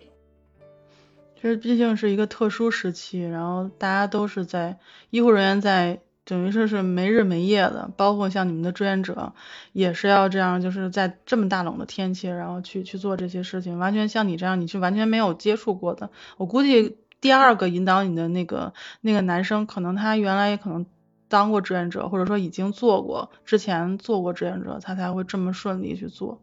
[1.36, 4.78] 其实毕竟是一个特殊时期，然后大家都是在
[5.12, 9.32] 医护人员在等于说是没日没夜的，包括像你们的志愿者
[9.72, 16.10] 也是要这样，就是在这么大冷的天气，然后去去做这些事情，完全像你这样，你是完全没有接触过的。
[16.38, 20.86] 我估计第二个引导你的那个那个男生，可能他原来也可能
[21.28, 26.40] 当过志愿者，或者说已经做过，之前做过志愿者，他才会这么顺利去做。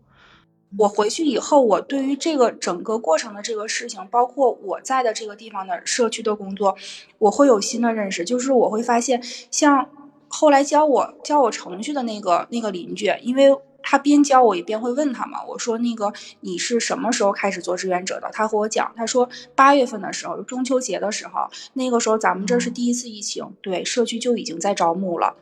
[0.79, 6.77] 我回去以后，我对于这个整个过程的这个事情，包括我在的这个地方的社区的工作，
[7.19, 8.25] 我会有新的认识。
[8.25, 9.89] 就是我会发现，像
[10.29, 13.57] 后来教我教我程序的那个那个邻居，因为
[13.89, 18.29] 他边教我也边会问他嘛，我说那个你是什么时候开始做志愿者的？
[18.33, 25.37] 他和我讲，他说八月份的时候，中秋节的时候，那个时候咱们这是第一次疫情，对，社区就已经在招募了。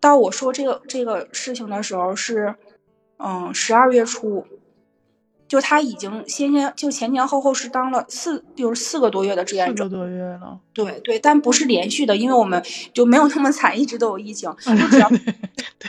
[0.00, 2.54] 到我说这个这个事情的时候是。
[3.16, 4.44] 嗯，十二月初，
[5.54, 9.84] 就他已经先前就前前后后是当了四，就是四个多月的志愿者。
[9.84, 10.58] 四个多月了。
[10.72, 12.60] 对对，但不是连续的，因为我们
[12.92, 14.52] 就没有那么惨，一直都有疫情。
[14.58, 15.88] 就只要对，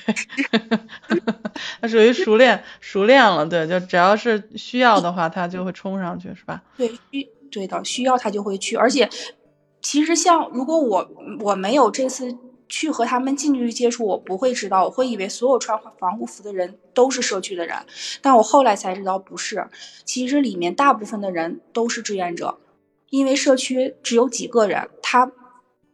[1.82, 6.62] 他 属于熟练熟练了，对，就只要是需要的话，他就会冲上去，是吧？
[6.78, 9.10] 对，需对的需要他就会去，而且
[9.82, 12.38] 其实像如果我我没有这次。
[12.68, 17.78] 去和他们近距离接触，我不会知道，我会以为所有穿防护服的人都是社区的人，
[18.22, 19.68] 但我后来才知道不是。
[20.04, 22.58] 其实里面大部分的人都是志愿者，
[23.10, 25.32] 因为社区只有几个人，他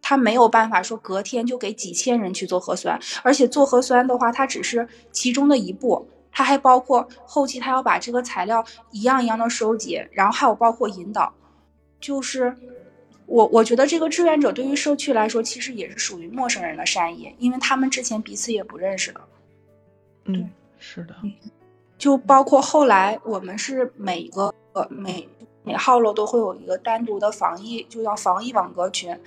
[0.02, 11.34] 他没有办法说隔天就给几千人去做核酸，而且做核酸的话，它只是其中的一步，它还包括后期他要把这个材料一样一样的收集，然后还有包括引导，
[12.00, 12.56] 就是。
[13.26, 19.22] 我我觉得这个志愿者对于社区来说，其实也是属于陌生人的善意，因为他们之前彼此也不认识的。
[20.26, 21.16] 嗯，是的。
[21.98, 24.54] 就包括后来我们是每个
[24.90, 25.30] 每
[25.64, 29.18] 每号楼都会有一个单独的防疫，就叫防疫网格群。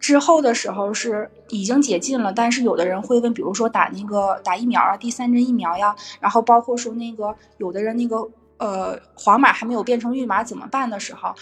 [0.00, 11.32] 之后的时候是已经解禁了，但是有的人会问，比如说打那个打疫苗啊，第三针疫苗呀，然后包括说那个有的人那个呃黄码还没有变成绿码怎么办的时候。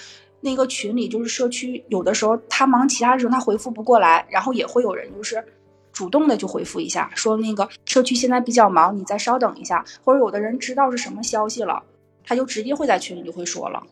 [0.41, 5.45] 那个群里就是社区，有的时候他忙其他的时候，他回复不过来，然后也会有人就是
[5.93, 11.83] 主动的就回复一下，说那个社区现在比较忙，你再稍等一下，或者有的人知道是什么消息了，
[12.25, 13.83] 他就直接会在群里就会说了。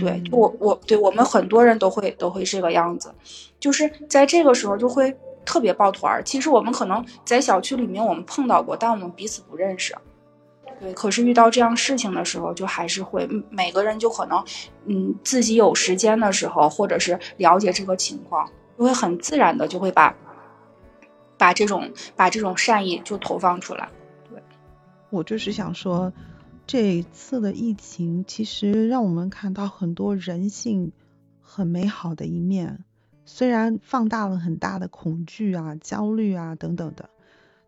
[0.00, 3.14] 对，我我对我们很多人都会都会这个样子，
[3.60, 6.20] 就是在这个时候就会特别抱团儿。
[6.24, 9.94] 其实我们可能在小区里面我们碰到过，但我们彼此不认识。
[10.78, 14.44] 对，可是遇到这样事情的时候，就还是会每个人就可能，
[14.84, 20.14] 嗯，自己有时间的时候，或者是了解这个情况，就会很自然的就会把，
[21.38, 23.88] 把这种把这种善意就投放出来。
[24.28, 24.42] 对，
[25.08, 26.12] 我就是想说，
[26.66, 30.92] 这一次的疫情其实让我们看到很多人性
[31.40, 32.84] 很美好的一面，
[33.24, 37.08] 虽然放大了很大的恐惧啊、焦虑啊等等的。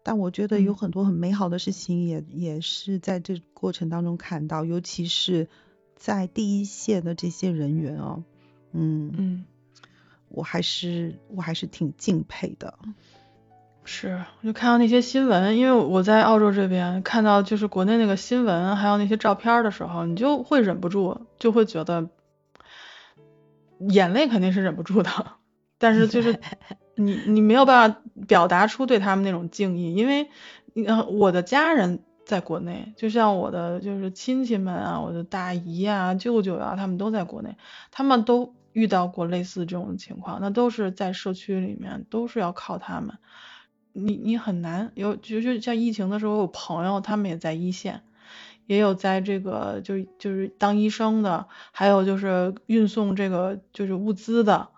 [0.02, 5.48] 但我觉得有很多很美好的事情，也也是在这过程当中看到，尤其是
[5.96, 8.22] 在第一线的这些人员哦，
[8.72, 9.44] 嗯嗯，
[10.28, 12.78] 我还是我还是挺敬佩的。
[13.84, 22.08] 是，我就看到那些新闻，因为我在澳洲这边看到就是国内那个新闻，还有那些照片的时候，你就会忍不住，就会觉得
[23.90, 25.11] 眼泪肯定是忍不住的，
[25.76, 26.40] 但是就是。
[26.98, 30.28] 你你没有办法表达出对他们那种敬意，因为，
[31.11, 37.56] 我的家人在国内，就像我的就是亲戚们啊，我的大姨啊、舅舅啊，他们都在国内，
[37.92, 43.16] 他们都遇到过类似这种情况，那都是在社区里面，都是要靠他们。
[43.92, 48.02] 你你很难有，就是像疫情的时候，有朋友他们也在一线，
[48.66, 54.68] 也有在这个就就是当医生的，还有就是运送这个就是物资的。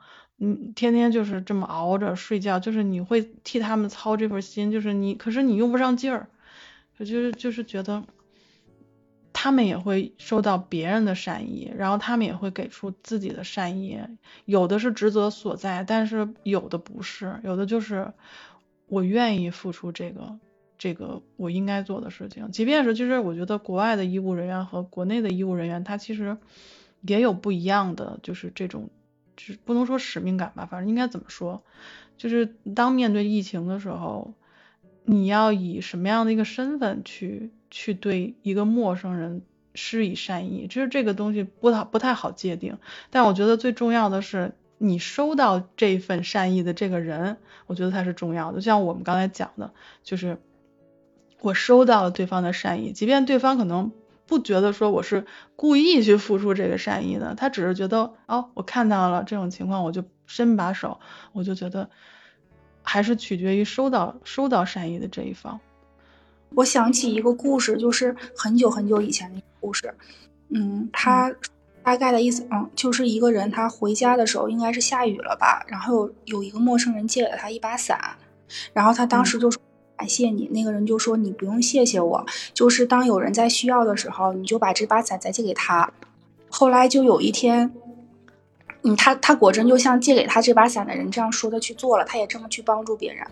[0.42, 6.28] 嗯，天天就是这么熬着睡觉，就是你会替他们操这份心，就是你，可是你用不上劲儿，
[6.98, 8.02] 就是就是觉得
[9.34, 14.00] 他们也会收到别人的善意，然后他们也会给出自己的善意，
[14.46, 18.10] 有的是职责所在，但是有的不是，有的就是
[18.86, 20.38] 我愿意付出这个
[20.78, 26.38] 这个我应该做的事情，即便是就是我觉得国外的医务人员和国内的医务人员，他其实
[27.02, 28.88] 也有不一样的，就是这种。
[29.40, 31.62] 是不能说使命感吧，反正应该怎么说，
[32.16, 34.34] 就是当面对疫情的时候，
[35.04, 39.42] 你要以什么样的一个身份去去对一个陌生人
[39.74, 42.76] 施以善意，其实这个东西不太不太好界定。
[43.08, 48.58] 但我觉得最重要的是，你收到这份善意的这个人，我觉得他是重要的。
[48.58, 49.72] 就像我们刚才讲的，
[50.02, 50.38] 就是
[51.40, 53.92] 我收到了对方的善意，即便对方可能。
[54.30, 61.00] 不觉得说我是故意去付出这个善意的，他只是觉得哦，我看到了这种情况，我就伸把手，
[61.32, 61.90] 我就觉得
[62.84, 65.58] 还是取决于收到收到善意的这一方。
[66.54, 69.92] 我想起一个故事，就是很久很久以前的一个故事。
[70.50, 71.34] 嗯，他
[71.82, 77.98] 大概的意思，嗯，就是一个人他回家的时候应该是下雨了吧，然后有有一个陌生人借了他一把伞，
[78.72, 79.69] 然后他当时就说感
[80.00, 85.92] 感谢你，那个人就说你不用谢谢我，就是当有人在需要的时候，你就把这把伞再借给他。
[86.48, 87.70] 后来就有一天，
[88.80, 93.26] 嗯，他他果真就像借给他这把伞的人这样说的去做了，他也这么去帮助别人。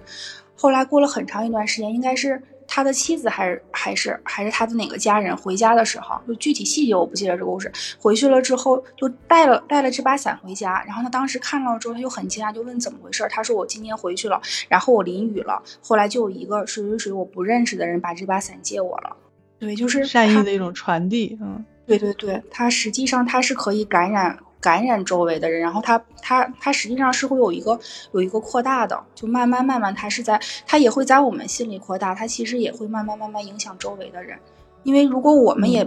[0.55, 2.43] 后来过了很长一段时间，应该是。
[2.79, 7.73] 他的妻子还是还是还是他的哪个家人回家的时候，就具体细节我不记得这个故事。
[7.99, 13.27] 回去了之后就带了带了这把伞回家，然后他当时看到之后他就很惊讶，就问怎么回事。
[13.29, 19.17] 他说我今天回去了，然后我淋雨了，后来就有一个谁谁谁我不认识的人把这把伞借我了。
[19.59, 21.37] 对，就是善意的一种传递。
[21.43, 24.39] 嗯，对对对，他实际上他是可以感染。
[24.61, 27.79] 感染周围的人，然后他他他实际上是会有一个
[28.13, 34.39] 有一个扩大的，就慢慢慢慢，他是在他也会在我们心里扩大，他其实也会慢慢慢慢影响周围的人。
[34.85, 35.85] 因为如果我们也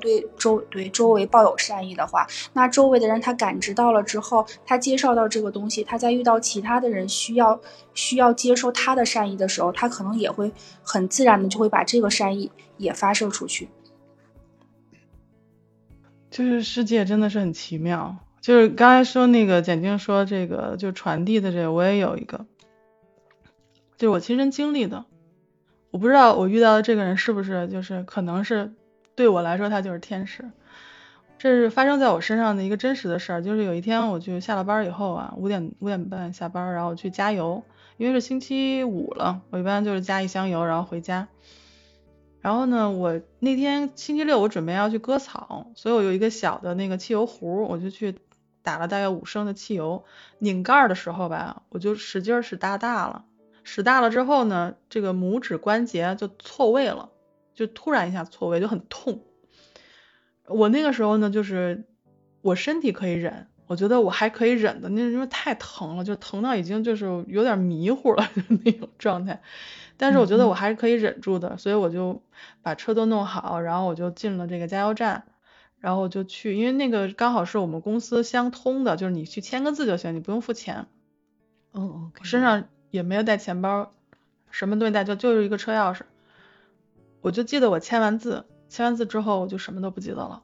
[0.00, 7.60] 对周对周围抱有善意的话，那周围的人他感知到了之后，他接受到这个东西，他在遇到其他的人需要
[7.94, 10.50] 需要接受他的善意的时候，他可能也会
[10.82, 13.68] 很自然的就会把这个善意也发射出去。
[16.30, 22.46] 就是世界真的是很奇妙，就是刚才说那个简静说这个就传递的这个，我也有一个，
[23.96, 25.04] 就是我亲身经历的，
[25.90, 28.72] 我不知道我遇到的这个人是不是就是可能是
[29.16, 30.48] 对我来说他就是天使，
[31.36, 37.64] 这是发生在我身上的一个真实的事儿，就是有一天我就下了班以后啊，五点五点半下班，然后去加油，
[37.96, 41.26] 因为是星期五了，我一般就是加一箱油然后回家。
[42.40, 48.16] 然后呢，我那天星期六我准备要去割草，所以我有一个小的那个汽油壶，我就去
[48.62, 50.04] 打了大概五升的汽油。
[50.38, 53.26] 拧盖的时候吧，我就使劲使大大了，
[53.62, 57.10] 使大了之后呢，这个拇指关节就错位了，
[57.54, 59.20] 就突然一下错位，就很痛。
[60.46, 61.84] 我那个时候呢，就是
[62.40, 68.26] 我身体可以忍，我觉得我还可以忍的，那因为太疼了，就疼到已经就是有点迷糊了
[68.64, 69.42] 那种状态。
[70.02, 72.22] 但是我觉得我还是可以忍住的，所以我就
[72.62, 75.24] 把车都弄好，然后我就进了这个加油站，
[75.78, 80.86] 然后就去，因为那个刚好是我们公司相通的，就是你去签个字就行，你不用付钱。
[81.72, 82.12] 哦哦。
[82.22, 83.92] 身上也没有带钱包，
[84.50, 86.00] 什么东西带就就是一个车钥匙。
[87.20, 90.42] 我就记得我签完字，签完字之后我就什么都不记得了，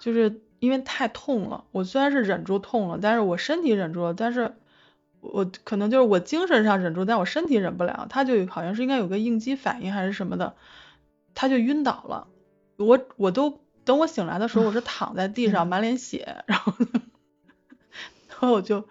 [0.00, 1.66] 就是因为太痛了。
[1.70, 4.56] 我虽然是忍住痛了，但是我身体忍住了，但是。
[5.32, 8.06] 我可能就是我精神上忍住，但我身体忍不了。
[8.10, 10.54] 他就好像是应该有个应激反应还是什么的，
[11.34, 12.26] 他就晕倒了。
[12.76, 16.72] 我我都等我醒来的时候，我是躺在地上满脸血，然后
[18.28, 18.84] 然后我就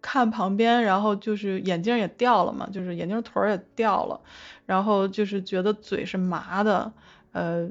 [0.00, 4.20] 看旁边，然后就是眼镜也掉了嘛，就是眼镜腿也掉了，
[4.66, 6.92] 然后就是觉得嘴是麻的，
[7.32, 7.70] 呃，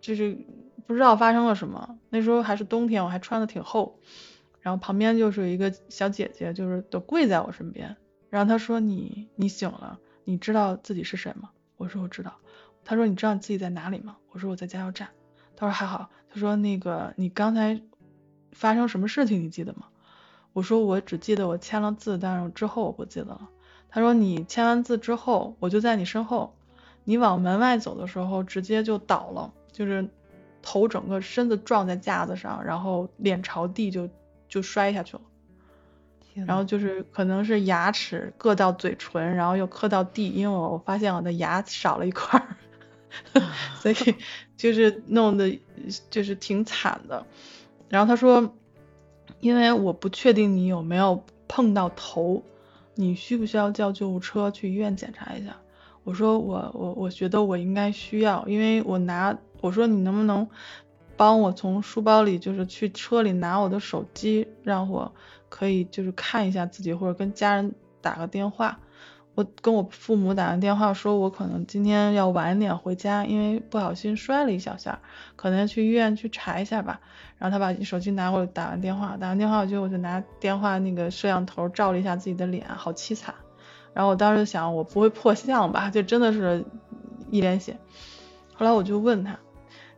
[0.00, 0.36] 就是
[0.86, 1.98] 不知道发生了什么。
[2.10, 3.98] 那时候还是冬天，我还穿的挺厚。
[4.66, 7.96] 然后旁边就是有一个小姐姐，就是都跪在我身边。
[8.30, 12.34] 然后她说：“你你醒了，你知道自己是谁吗？”我说：“我知道。”
[12.84, 15.10] 她说：“你知道你自己在哪里吗？”我说：“我在加油站。”
[15.54, 17.80] 她说：“还好。”她说：“那个你刚才
[18.50, 19.86] 发生什么事情你记得吗？”
[20.52, 23.48] 我说：“我只记得我签了字，但是之后我不记得了。”
[23.88, 26.56] 她说：“你签完字之后，我就在你身后，
[27.04, 30.08] 你往门外走的时候直接就倒了，就是
[30.60, 34.10] 头整个身子撞在架子上，然后脸朝地就。”
[34.48, 35.22] 就摔下去了，
[36.46, 42.46] 然后就是可能是牙齿硌到嘴唇，然后又磕到地，因为我发现我的牙少了一块，
[43.80, 43.94] 所以
[44.56, 45.58] 就是弄得
[46.10, 47.24] 就是挺惨的。
[47.88, 48.54] 然后他说，
[49.40, 52.42] 因为我不确定你有没有碰到头，
[52.94, 55.56] 你需不需要叫救护车去医院检查一下？
[56.04, 60.48] 我说我我我觉得我应该需要，因为我拿我说你能不能。
[61.16, 65.12] 帮我从书包里，就是去车里拿我的手机，让我
[65.48, 68.78] 可以就是看一下自己，或者跟家人打个电话。
[69.34, 74.98] 我跟我父母打完电话，说我可能今天要晚点回家，因为不小心摔了一小下，
[75.36, 77.00] 可能要去医院去查一下吧。
[77.36, 83.34] 然后他把手机拿过来，打完电话，打完电话我就我就拿电话那个摄像头照了一下自己的脸，好凄惨。
[83.92, 85.90] 然后我当时想，我不会破相吧？
[85.90, 86.64] 就真的是
[87.30, 87.76] 一脸血。
[88.54, 89.38] 后来我就问他。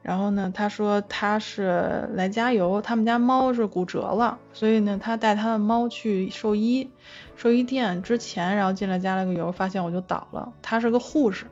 [0.01, 6.89] 然后呢，他说他是来加油，他们家猫是骨折了，所以呢，他带他的猫去兽医，
[7.37, 10.51] 兽医店之前，然后进来加了个油，发现我就倒了。
[10.63, 11.45] 他是个护士，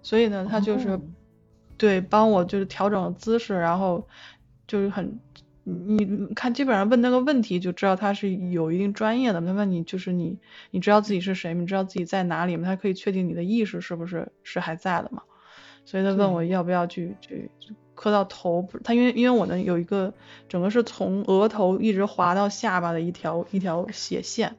[0.00, 0.98] 所以呢，他就是
[1.76, 4.06] 对帮我就是调整姿势，然后
[4.66, 5.18] 就是很
[5.64, 9.40] 你你看基本上问那个问题就知道他是有一定专业的。
[9.40, 10.38] 他问你就是你
[10.70, 12.64] 你知道自己是谁，你知道自己在哪里吗？
[12.64, 15.22] 他可以确定你的意识是不是是还在的嘛？
[15.84, 17.50] 所以他问我要不要去去
[17.94, 20.14] 磕到头，他因为因为我呢有一个
[20.48, 24.56] 整个是从额头一直滑到下巴的一条一条斜线，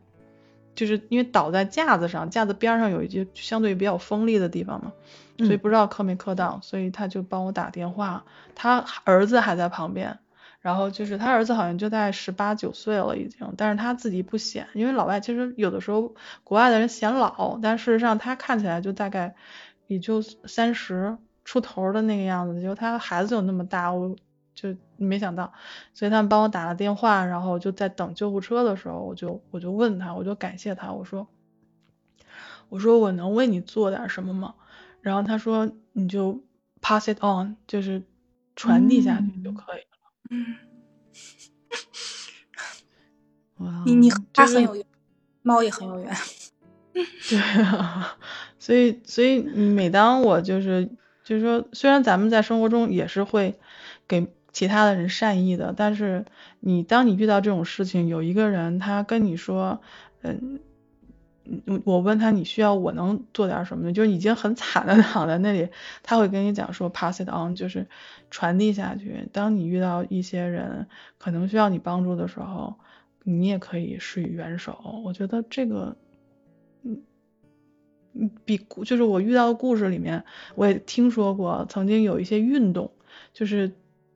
[0.75, 4.93] 就是因为倒在架子上，架子边上有一些相对比较锋利的地方嘛，
[5.39, 10.19] 所以不知道磕没磕到，所以他就帮我打电话，他儿子还在旁边，
[10.59, 16.13] 然后就是他儿子好像就在十八九岁了已经，但是他自己不显，因为老外其实有的时候
[16.43, 19.33] 国外的人显老，但事实上他看起来就大概。
[19.91, 24.15] 也就三十出头的那个样子，就他孩子有那么大，我
[24.55, 25.51] 就没想到，
[25.93, 31.27] 所以他们帮我打了电话，然后就在等救护车的时候，我就我就问他，我就感谢他，我说
[32.69, 34.55] 我说我能为你做点什么吗？
[35.01, 36.41] 然后他说你就
[36.79, 38.01] pass it on，就是
[38.55, 39.97] 传递下去就可以了。
[40.29, 40.55] 嗯，
[43.57, 44.85] 哇，你你他很有缘，
[45.41, 46.15] 猫也很有缘。
[47.29, 48.17] 对啊，
[48.61, 50.87] 所以所以每当我就是
[51.23, 53.55] 就是说，虽然咱们在生活中也是会
[54.07, 56.25] 给其他的人善意的，但是
[56.59, 59.81] 你当你遇到这种事情，有一个人他跟你说，
[60.21, 60.59] 嗯，
[61.85, 63.93] 我问他你需要我能做点什么呢？
[63.93, 65.69] 就是已经很惨的躺在那里，
[66.03, 67.87] 他会跟你讲说 pass it on，就是
[68.29, 69.27] 传递下去。
[69.33, 70.87] 当你遇到一些人
[71.17, 72.75] 可能需要你帮助的时候，
[73.23, 75.01] 你也可以施以援手。
[75.03, 75.97] 我觉得这个。
[76.83, 77.01] 嗯，
[78.45, 80.23] 比就是我遇到的故事里面，
[80.55, 82.91] 我也听说过，曾经有一些运动，
[83.33, 83.71] 就是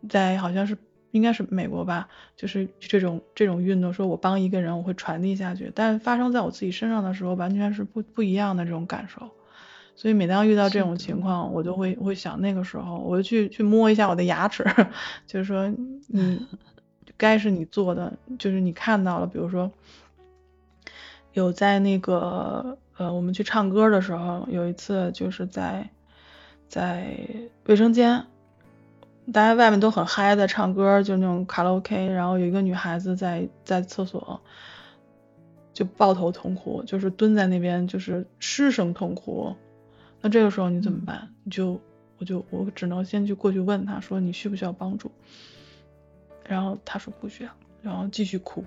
[0.09, 0.77] 在好像是
[1.11, 9.29] 应该是美国吧，就是这种这种运动，说我帮一个人，我会传递下去，但发生在我自己身上的时候，完全是不不一样的这种感受。
[9.95, 14.65] 所以每当遇到这种情况，我就会会想那个时候，我就去去摸一下我的牙齿，
[15.25, 15.73] 就是说
[16.07, 16.45] 你
[17.17, 19.71] 该是你做的，就是你看到了，比如说。
[21.33, 25.89] 有在那个呃，我们去唱歌的时候，有一次就是在
[26.67, 27.17] 在
[27.65, 28.25] 卫生间，
[29.33, 34.39] 大家外面都很嗨在唱歌，就那种卡拉 OK，然后有一个女孩子在在厕所
[35.73, 39.53] 就抱头痛哭，就是蹲在那边就是失声痛哭。
[40.21, 41.27] 那这个时候你怎么办？
[41.43, 41.79] 你就
[42.17, 45.11] 我就我只能先去过去问她说你需不需要帮助，
[46.47, 48.63] 然后她说不需要，然后继续哭。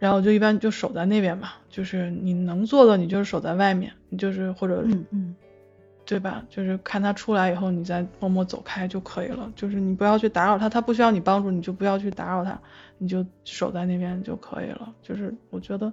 [0.00, 5.36] 然后我就一般就守在那边嘛，就是你能做的，你就是守在外面，你就是或者，嗯嗯，
[6.06, 6.42] 对吧？
[6.48, 9.52] 就是看他出来以后，你再默默走开就可以了。
[9.54, 12.58] 就是你不要去打扰他，他不需要你帮助，你就不要去打扰他，
[12.96, 14.92] 你就守在那边就可以了。
[15.02, 15.92] 就是我觉得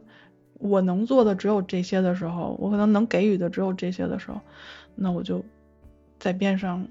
[0.54, 4.40] 我能做的只有这些的时候，我可能能给予的只有这些的时候，
[4.96, 5.44] 那我就
[6.18, 6.88] 在边上，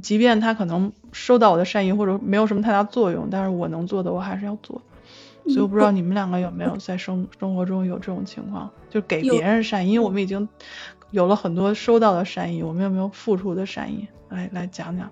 [0.00, 4.80] 即便他可能收到我的善意或者没有什么太大作用，但是我能做的我还是要做。
[5.46, 10.48] 所以我不知道你们两个有没有在生生活中有这种情况，就给别人善意，因为我们已经
[11.10, 14.08] 有了很多收到的善意，我们有没有付出的善意？
[14.30, 15.10] 来来讲讲。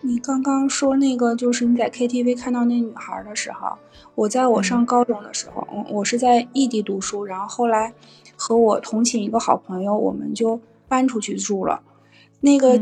[0.00, 3.76] 你刚刚说那个，就是你在 KTV 看到那女孩的时候，
[4.14, 7.92] 我在我上高中的时候，我是在异地读书，然后后来
[8.36, 10.58] 和我同寝一个好朋友，我们就
[10.88, 11.82] 搬出去住了，
[12.40, 12.80] 那个。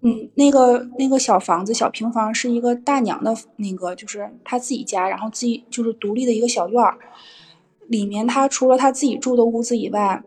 [0.00, 6.96] 嗯，那个那个小房子小平房是一个大娘的那个，就是她自己家，然后自己就是独立的一个小院儿。
[7.88, 10.22] 里面她除了她自己住的屋子以外，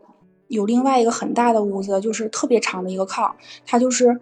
[0.48, 3.32] 有另外一个很大的屋子，就是特别长的一个炕。
[3.64, 4.20] 她就是，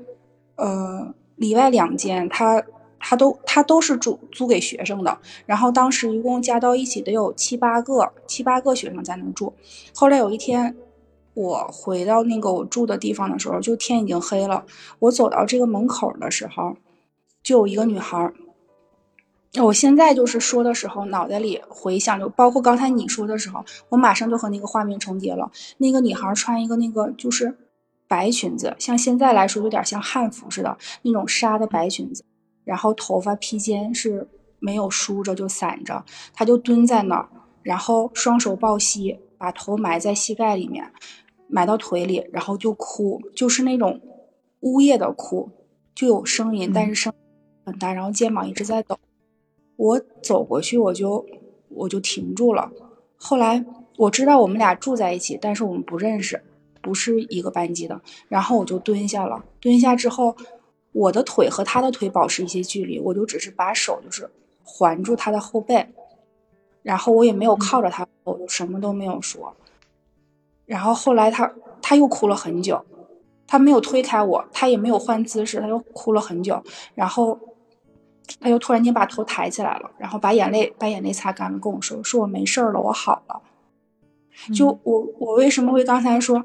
[0.54, 2.62] 呃，里外两间，她
[3.00, 5.18] 她都她都是租租给学生的。
[5.46, 9.52] 然后当时一共加到一起得有七八个七八个学生在那住。
[9.96, 10.76] 后来有一天。
[11.34, 14.64] 我回到那个我住的地方的时候，就天已经黑了。
[14.98, 16.76] 我走到这个门口的时候，
[17.42, 18.32] 就有一个女孩。
[19.60, 25.50] 我现在就是说的时候，脑袋里回想，就包括刚才你说的时候，我马上就和那个画面重叠了。
[25.78, 27.56] 那个女孩穿一个那个就是
[28.06, 32.24] 白裙子，像现在来说有点像汉服似的那种纱的白裙子，
[32.64, 34.28] 然后头发披肩是
[34.60, 37.28] 没有梳着就散着，她就蹲在那儿，
[37.62, 40.92] 然后双手抱膝，把头埋在膝盖里面。
[41.50, 44.00] 埋到腿里，然后就哭，就是那种
[44.60, 45.50] 呜咽的哭，
[45.94, 47.12] 就有声音，但是声
[47.64, 48.98] 很大，然后肩膀一直在抖。
[49.76, 51.26] 我走过去，我就
[51.68, 52.70] 我就停住了。
[53.16, 53.64] 后来
[53.96, 56.42] 我知道我们俩住在一起，但是我们不认识，
[56.80, 58.00] 不是一个班级的。
[58.28, 60.36] 然后我就蹲下了，蹲下之后，
[60.92, 64.30] 我的腿和他的腿保持一些距离，我就只是把手就是
[64.62, 65.86] 环住他的后背，
[66.82, 69.54] 然后我也没有靠着他，我就什么都没有说。
[70.70, 71.52] 然后后来他
[71.82, 72.80] 他又哭了很久，
[73.44, 76.62] 他没有推开我，他也没有换姿势，他又哭了很久。
[76.94, 77.36] 然后
[78.38, 83.42] 他又突然间把头抬起来了，然后把眼泪把眼泪擦干了，跟我说：“说我没事了，我好了。”
[84.54, 86.40] 就我我为什么会刚才说，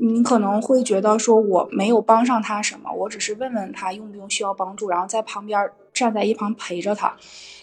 [0.00, 7.14] 你可能会觉得说我没有帮上他什么，我只是问问他用不用需要帮助，然后在旁边站在一旁陪着他。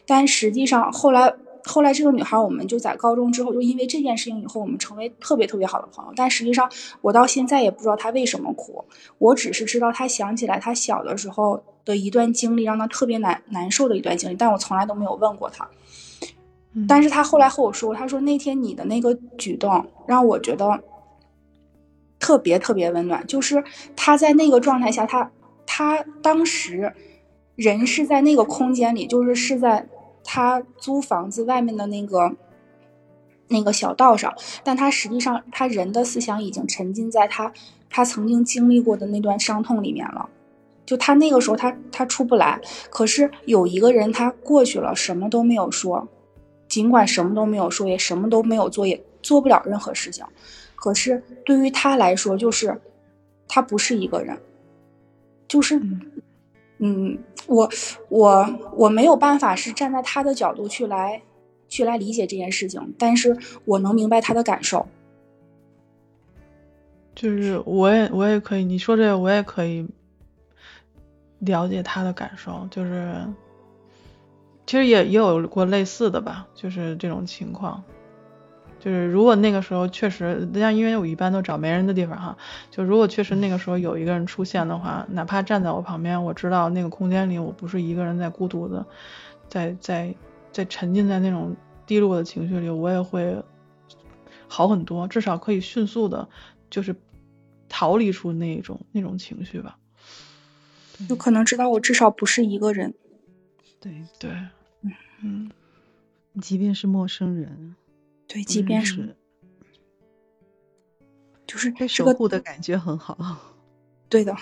[0.05, 1.33] 但实际上后来
[1.65, 6.13] 后来这个女孩，我们就在高中之后，就因为这件事情以后，我们成为特别特别好的朋友。
[6.15, 6.69] 但实际上
[7.01, 8.83] 我到现在也不知道她为什么哭，
[9.17, 15.67] 我只是知道她想起来她小的时候的一段经历，让她特别难难受的一段经历，但我从来都没有问过她。
[16.87, 20.83] 但是她后来和我说，她说那天你的那个举动让我觉得
[22.19, 23.25] 特别特别温暖。
[23.25, 23.63] 就是
[23.95, 25.31] 她在那个状态下，她
[25.65, 26.91] 她当时
[27.55, 29.87] 人是在那个空间里，就是是在
[30.23, 32.35] 他租房子外面的那个
[33.47, 37.51] 那个小道上，但他实际上他人的思想已经沉浸在他
[37.89, 40.29] 他曾经经历过的那段伤痛里面了。
[40.85, 42.59] 就他那个时候，他他出不来。
[42.89, 46.07] 可是有一个人，他过去了，什么都没有说。
[46.67, 50.25] 尽管什么都没有说，也什么都没有做，也做不了任何事情。
[50.75, 52.81] 可是对于他来说，就是
[53.47, 54.37] 他不是一个人，
[55.47, 55.79] 就是，
[56.83, 57.17] 嗯，
[57.47, 57.69] 我
[58.09, 61.21] 我我没有办法是站在他的角度去来
[61.69, 64.85] 去来理解这件事情，但是我能明白他的感受。
[67.15, 69.87] 就是我也我也可以，你说这个我也可以
[71.39, 73.15] 了解他的感受，就是。
[74.65, 77.83] 其实也也有过类似的吧，就是这种情况，
[78.83, 82.37] 就是如果那个时候确实，像因为我一般都找没人的地方哈，
[82.69, 88.85] 就如果确实那个时候有一个人出现的话，哪怕站在我旁边，我知道那个空间里我不是一个人在孤独的，
[89.47, 90.13] 在在
[90.51, 91.55] 在沉浸在那种
[91.85, 93.41] 低落的情绪里，我也会
[94.49, 96.27] 好很多，至少可以迅速的，
[96.69, 96.93] 就是
[97.69, 99.77] 逃离出那种那种情绪吧。
[101.07, 102.93] 有可能知道我至少不是一个人。
[103.79, 104.31] 对对，
[105.21, 105.49] 嗯，
[106.41, 107.75] 即便是陌生人，
[108.33, 109.15] 对，即便是，
[111.45, 113.15] 就是被守护的感觉很好。
[114.09, 114.35] 对的，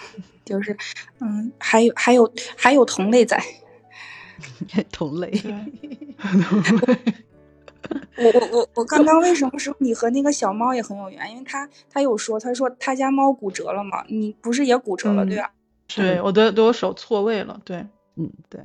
[0.46, 0.78] 就是，
[1.20, 3.38] 嗯，还有还有还有同类在，
[4.94, 5.30] 同类。
[8.18, 11.30] 我我我我刚刚为什么说你和那个小猫也很有缘？
[11.30, 15.52] 因为他他有说，他说他家猫骨折了嘛，你不是也骨折了对吧？
[15.94, 17.86] 对，我的我手错位了，对，
[18.16, 18.62] 嗯，对。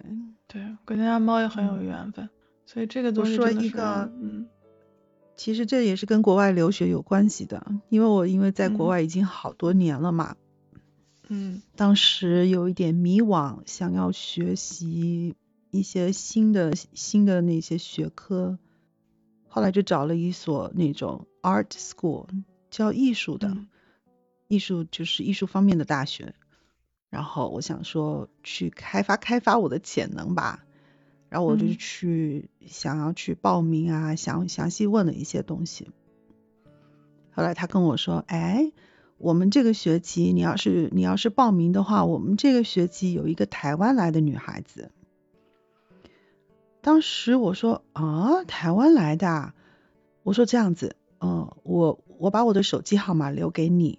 [0.49, 2.31] 对，跟他家猫也很有缘分，
[2.65, 4.47] 所以这个东西说一个，嗯，
[5.37, 10.37] 其实这也是跟国外留学有关系的，因为我因为在国外已经好多年了嘛，
[11.29, 15.35] 嗯，当时有一点迷惘，想要学习
[15.71, 18.59] 一些新的新的那些学科，
[19.47, 22.27] 后来就找了一所那种 art school，
[22.71, 23.57] 教艺术的，
[24.49, 26.35] 艺术就是艺术方面的大学。
[27.09, 30.66] 然后我想说去开发开发我的潜能吧，
[31.37, 35.91] 然后我就去想要去报名啊，想详细问了一些东西。
[37.31, 38.73] 后来他跟我说，哎，
[39.19, 44.91] 我们这个学期你要是你要是报名的话，我们这个学期有一个台湾来的女孩子。
[46.81, 49.53] 当时我说啊，台湾来的，
[50.23, 53.99] 我说这样子，嗯，我我把我的手机号码留给你。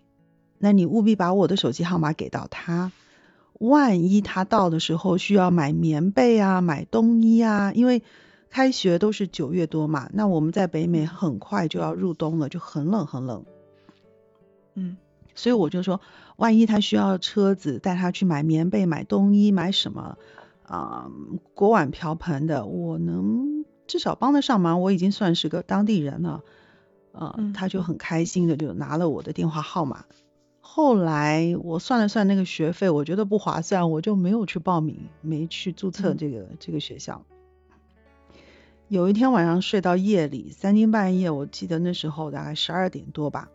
[0.58, 2.92] 那你务必把我的手机号码给到他，
[3.60, 8.04] 万一他到的时候需要买棉被啊、买冬衣啊，因为
[8.50, 13.46] 开学都是九月多嘛，那我们在北美很快就要入冬了，就很冷很冷。
[14.76, 14.98] 嗯，
[15.36, 16.00] 所以我就说，
[16.36, 20.18] 万一他需要车子带他去买棉被、买冬衣、买什么
[20.64, 21.12] 啊
[21.54, 26.44] 锅碗瓢盆的，我能至少帮得上忙，我已经算是个当地人了。
[27.12, 30.06] 呃，他就很开心的就拿了我的电话号码。
[30.78, 37.26] 后来我算了算那个学费，我觉得不划算，我就没有去报名，没去注册这个这个学校。
[38.88, 43.50] 有一天晚上睡到夜里三更半夜，我记得那时候大概十二点多吧，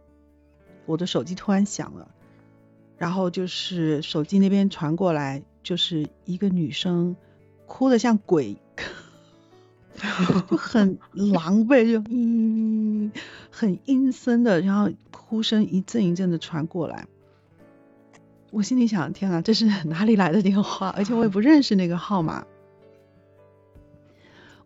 [0.84, 2.10] 我的手机突然响了，
[2.98, 7.14] 然后就是手机那边传过来，就是一个女生
[7.68, 8.56] 哭的像鬼，
[10.50, 13.12] 就很狼狈，就 嗯，
[13.48, 17.06] 很阴森的，然后哭声一阵一阵的传过来。
[18.52, 20.90] 我心里想，天啊，这是哪里来的电话？
[20.90, 22.44] 而且我也不认识那个号码。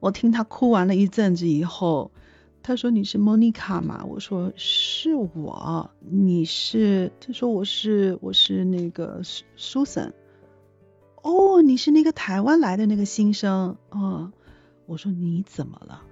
[0.01, 2.11] 我听他哭完了一阵子以后，
[2.65, 7.13] 他说：“你是莫妮卡吗？”我说：“是我。”你是？
[7.21, 9.23] 他说：“我是，我是那个
[9.55, 10.13] 苏森。”
[11.23, 14.33] 哦，你是那个台湾来的那个新生啊？
[14.87, 16.03] 我说：“你怎么了？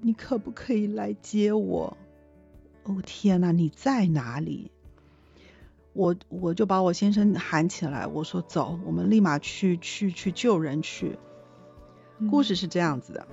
[0.00, 1.96] 你可不可以来接我？”
[2.86, 4.70] 哦天哪，你在哪里？
[5.94, 11.18] 我我就把我先生喊起来，我说走，我们立马去去去救人去。
[12.30, 13.26] 故事是这样子的，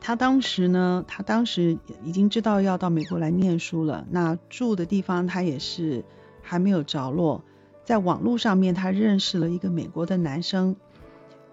[0.00, 6.04] 他当时呢，他当时已经知道要到美国来念书了，那住的地方他也是
[6.42, 7.44] 还没有着落，
[7.84, 10.76] 在网络上面他认识了一个美国的男生，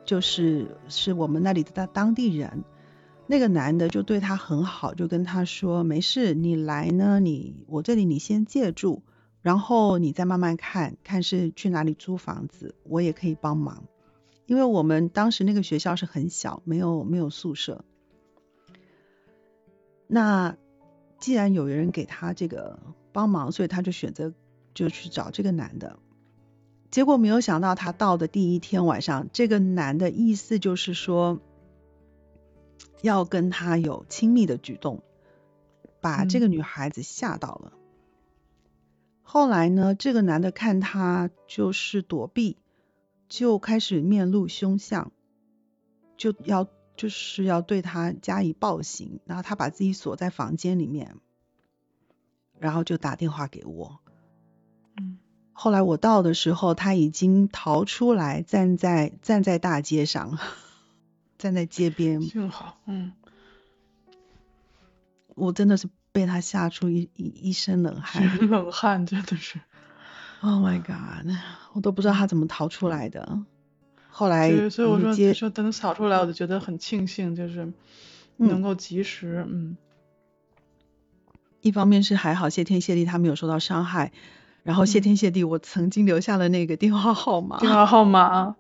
[0.06, 2.64] 就是是我们那里的当当地人。
[3.28, 9.04] 那个男的就对他很好，就跟他说：“没事，你来呢，你我这里你先借住，
[9.42, 13.84] 然后你再慢慢看看是去哪里租房子，我也可以帮忙。
[14.46, 17.84] 因为我们当时那个学校是很小，没有没有宿舍。
[20.08, 20.58] 那
[21.20, 22.80] 既然有人给他这个
[23.12, 24.34] 帮忙，所以他就选择
[24.74, 26.00] 就去找这个男的。
[26.92, 31.40] 结果没有想到，他到的第一天晚上，这个男的意思就是说。”
[33.02, 35.04] 要跟他有亲密的举动，
[36.02, 37.72] 把这个女孩子吓到了。
[39.32, 42.58] 后来呢，这个男的看他就是躲避，
[43.28, 45.12] 就开始面露凶相，
[46.18, 46.68] 就要
[46.98, 49.20] 就是要对他加以暴行。
[49.26, 51.16] 然后他把自己锁在房间里面，
[52.58, 54.00] 然后就打电话给我。
[54.98, 55.20] 嗯，
[55.54, 60.40] 后来我到的时候，他已经逃出来，站在站在大街上。
[61.38, 63.14] 站在街边，幸好，嗯，
[65.36, 69.60] 我真的是被他吓出一一一身冷汗，冷汗真的是
[70.42, 71.32] ，Oh my god，
[71.74, 73.40] 我都不知道他怎么逃出来的。
[74.10, 77.72] 后来，所以我说说等扫出来，我就觉得很庆幸，就是
[78.38, 79.78] 能够及时，嗯。
[81.62, 84.14] 一方面是还好，谢天谢地他没有受到伤害，
[84.64, 88.56] 然后谢天谢地我曾经留下了那个电话号码，电话号码。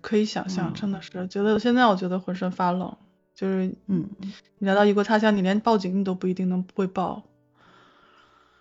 [0.00, 2.96] 可以想象，真的是觉得现在我觉得浑身发冷，
[3.40, 4.10] 就是嗯，
[4.58, 7.22] 你来到异国他乡，你连报警你都不一定能会报。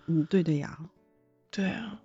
[0.05, 0.77] 嗯，对的呀，
[1.51, 1.99] 对啊，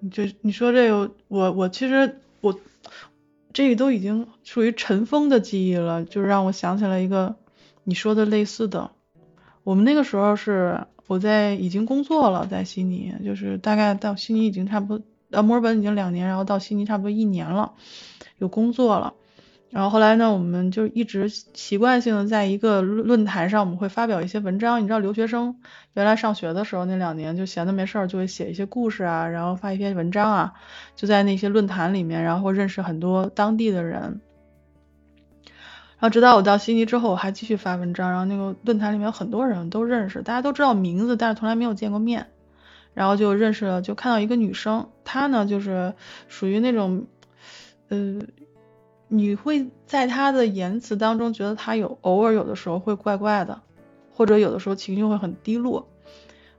[0.00, 2.58] 你这你说这个，我我其实我
[3.52, 7.36] 这个都已经属于尘封的记忆了，就让我想起了一个
[7.84, 8.90] 你说的类似的，
[9.62, 15.06] 我们那个时候是我在已经工作了，在悉尼，就是大概到悉尼已经差不多。
[15.30, 17.74] 到墨尔本已经两年，然后到悉尼差不多一年了，
[18.38, 19.14] 有工作了。
[19.70, 24.82] 然后后来呢，我们就一直习惯性的在一个论坛上，我们会发表一些文章。
[24.82, 25.60] 你知道，留学生
[25.94, 30.54] 原来上学的时候那两年就闲的没事儿，就会写一些故事啊，然后发一篇文章啊，
[30.96, 34.20] 就在那些论坛里面，然后认识很多当地的人。
[36.00, 42.26] 然后直到我到悉尼之后，我还继续发文章，然后那个论坛里面有很多人都认识，大家都知道名字，但是从来没有见过面。
[42.92, 45.94] 然后就认识了，就看到一个女生，她呢就是
[46.26, 47.06] 属于那种，
[47.88, 48.18] 呃，
[49.12, 53.60] 你会在他的言辞当中觉得他有偶尔有的时候会怪怪的，
[54.14, 55.88] 或者有的时候情绪会很低落。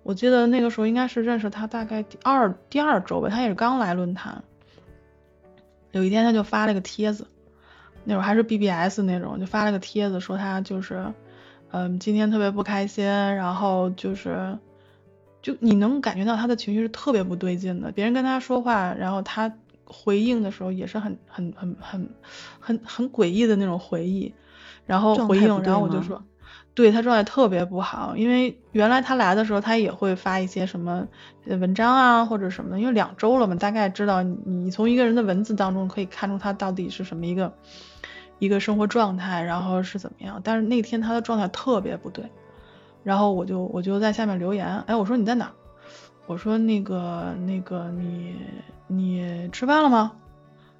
[0.03, 4.43] 我记得那个时候应该是认识他大概第二第二周吧，他也是刚来论坛。
[5.91, 7.25] 有一天他就发了个帖子，
[8.03, 11.13] 那会儿还是 BBS 那种，就发了个帖子说他就是，
[11.71, 14.59] 嗯，今天特别不开心，然后就是。
[15.43, 19.51] 就你能感觉到他的情绪是特别不对劲的，别人跟他说话，然后他
[19.91, 22.09] 回应的时候也是很很很很
[22.59, 24.33] 很很诡异的那种回忆，
[24.85, 26.23] 然后回应，然后我就说，
[26.73, 31.05] 对他状态特别不好，因为原来他来的时候他也会发一些什么
[31.45, 37.53] 文章啊或者什么的，因为两周了嘛，大概知道你从一个人的文字当中可以看出他到底是什么一个
[38.39, 42.25] 一个生活状态，然后是怎么样，但是那天他的状态特别不对。
[43.03, 45.51] 然后我就我就在下面留言，哎，我说你在哪？
[46.27, 48.35] 我说那个那个你
[48.91, 50.13] 你吃饭了吗？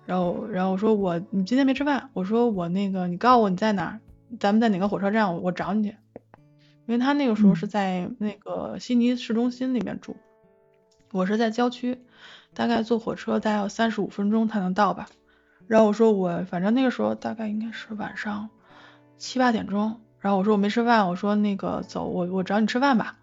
[0.05, 2.09] 然后然后我说我你今天没吃饭。
[2.14, 3.99] 我说我那个你告诉我你在哪？
[4.39, 5.41] 咱们在哪个火车站？
[5.41, 5.95] 我找你去。
[6.88, 10.18] 因为他那个时候是在那个悉尼市中心里面住，
[11.14, 12.01] 我是在郊区，
[12.53, 15.07] 大概坐火车大概要三十五分钟才能到吧。
[15.68, 18.49] 然后我说我反正那个时候大概应该是晚上
[19.18, 20.01] 七八点钟。
[20.20, 23.18] 然后我说我没吃饭，我说那个走，我我找你吃饭吧。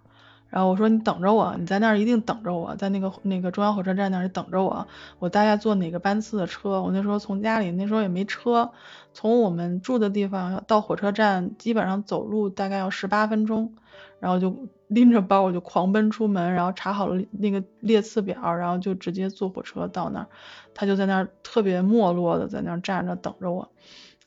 [0.48, 4.86] 然后我说你等着我，你在那儿一定等着我，在那个那个中央火车站那儿等着我。
[5.18, 6.82] 我大概坐哪个班次的车？
[6.82, 8.70] 我那时候从家里那时候也没车，
[9.12, 13.74] 从我们住的地方到火车站基本上走路大概要十八分钟。
[14.20, 20.26] 然后就拎着包我就狂奔出门，然后查好了那个列次表，然后就直接坐火车到那儿。
[20.74, 23.70] 他就在那儿特别没落的在那儿站着等着我。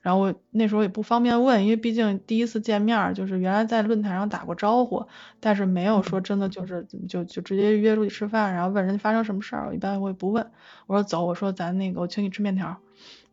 [0.02, 5.06] 然后我那时候也不方便问，因为毕竟第一次见面，就是原来在论坛上打过招呼，
[5.39, 10.52] 但是没有说真的就是就就直接约出去吃饭，然后问人家发生什么事儿，我一般我也不问。
[10.88, 12.78] 我说走，我说咱那个我请你吃面条，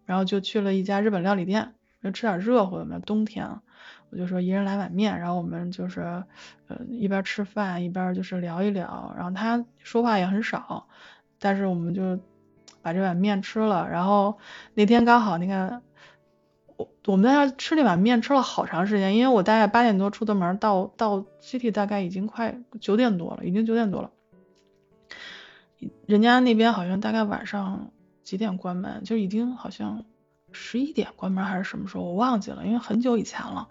[0.04, 3.48] 然后就去了一家日本料理店，就吃点热乎的嘛，冬天，
[4.10, 6.02] 我就说一人来碗面，然后我们就是
[6.68, 10.86] 呃一边吃饭一边就是聊一聊，然后他说话也很少，
[11.38, 12.20] 但是我们就
[12.82, 14.36] 把这碗面吃了，然后
[14.74, 15.80] 那天刚好那个
[16.78, 24.10] 我我们在那吃那碗面吃了好长时间，因为我大概八点多出的门，到到 city 大概已经快九点多了，已经九点多了。
[26.06, 27.90] 人家那边好像大概晚上
[28.22, 30.04] 几点关门，就已经好像
[30.52, 33.68] 十一点关门还是什么时候，我忘记了，因为很久以前了。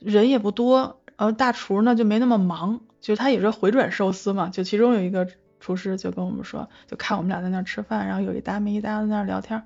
[0.00, 5.28] 人也不多，然后大厨呢就没那么忙，就他也是回转寿司嘛，就其中有一个
[5.60, 9.62] 厨师就跟我们说，就看我们俩在那吃饭，然后有一搭没一搭在那聊天，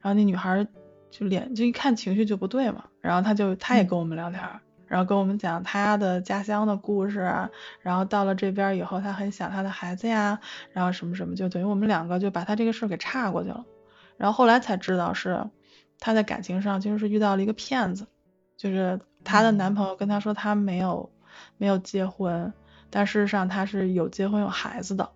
[0.00, 0.66] 然后那女孩
[1.10, 4.40] 就脸就一看情绪就不对嘛，然后他就他也跟我们聊天。
[4.88, 7.18] 然后跟我们讲他的家乡的故事，
[7.80, 10.38] 然后到了这边以后，他很想他的孩子呀，
[10.72, 13.64] 然后什么什么，就等于我们两个就把他这个事儿给岔过去了。
[14.16, 15.44] 然后后来才知道是
[15.98, 18.06] 他在感情上其实是遇到了一个骗子，
[18.56, 21.10] 就是她的男朋友跟她说他没有
[21.56, 22.52] 没有结婚，
[22.88, 25.10] 但事实上他是有结婚有孩子的。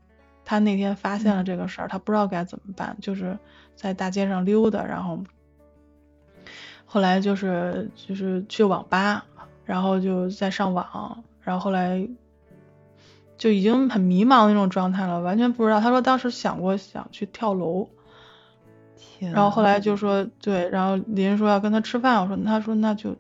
[0.45, 3.39] 他那天发现了这个事儿，他不知道该怎么办，就是
[3.77, 5.23] 在大街上溜达，然后
[6.91, 9.25] 后来就是就是去网吧。
[9.63, 12.09] 然后就在上网，然后后来
[13.39, 15.81] 就已经很迷茫那种状态了，完全不知道。
[15.81, 17.89] 他说当时想过想去跳楼，
[19.21, 23.15] 然后后来就说对，然后林人说要跟他吃饭，我说他说那就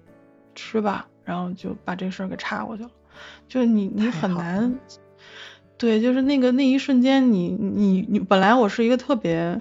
[0.56, 2.90] 吃吧，然后就把这事儿给岔过去了。
[3.46, 4.76] 就你你很难，
[5.78, 9.60] 对，就是那个那一瞬间，你你你本来我是一个特别。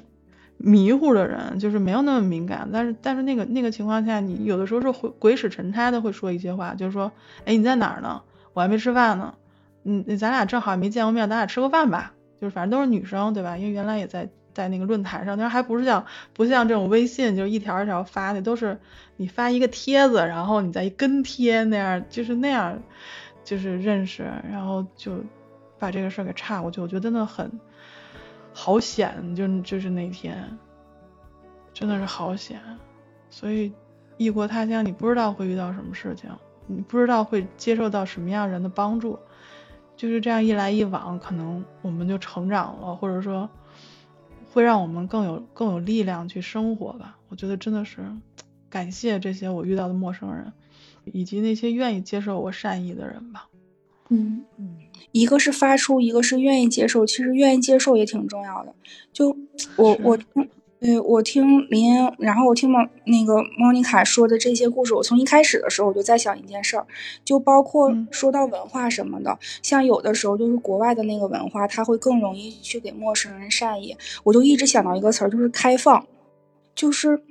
[0.61, 7.11] 迷糊的人就是没有那么敏感，但是但是那个那个情况下，你有的时候是会鬼使神差的会说一些话，就是说，
[7.45, 8.21] 哎，你在哪儿呢？
[8.53, 9.33] 我还没吃饭呢。
[9.85, 12.13] 嗯，咱俩正好没见过面，咱俩吃个饭吧。
[12.39, 13.57] 就是反正都是女生，对吧？
[13.57, 18.77] 因为原来也在在那个论坛上，但是还不是像不像这种微信，就是一条一条发的，都是
[19.15, 22.77] 你发一个帖子，然后你再跟贴那样，就是那样，
[23.45, 25.13] 就是认识，然后就
[25.77, 26.81] 把这个事儿给岔过去。
[26.81, 27.49] 我觉得真的很。
[28.53, 30.57] 好险，就就是那天，
[31.73, 32.59] 真的是好险。
[33.29, 33.71] 所以
[34.17, 36.29] 异国他乡，你不知道会遇到什么事情，
[36.67, 39.17] 你不知道会接受到什么样人的帮助。
[39.95, 43.49] 就是这样一来一往，可能我们就成长了，或者说
[44.53, 47.17] 会让我们更有更有力量去生活吧。
[47.27, 47.99] 我觉得真的是
[48.69, 50.53] 感谢这些我遇到的陌生人，
[51.03, 53.48] 以及那些愿意接受我善意的人吧。
[54.09, 54.77] 嗯嗯，
[55.11, 57.05] 一个是发出，一个是愿意接受。
[57.05, 58.73] 其实愿意接受也挺重要的。
[59.13, 59.37] 就
[59.75, 60.49] 我我听，
[60.79, 66.87] 对我听林，然后我听莫那个莫妮卡说的这些故事，我从一开始的时候我就在想一件事儿，
[67.23, 73.95] 就包括说到文化什么的，像有的时候就是国外的那个文化，它会更容易去给陌生人善意。
[74.23, 76.07] 我就一直想到一个词儿，就是开放。
[76.73, 77.21] 就是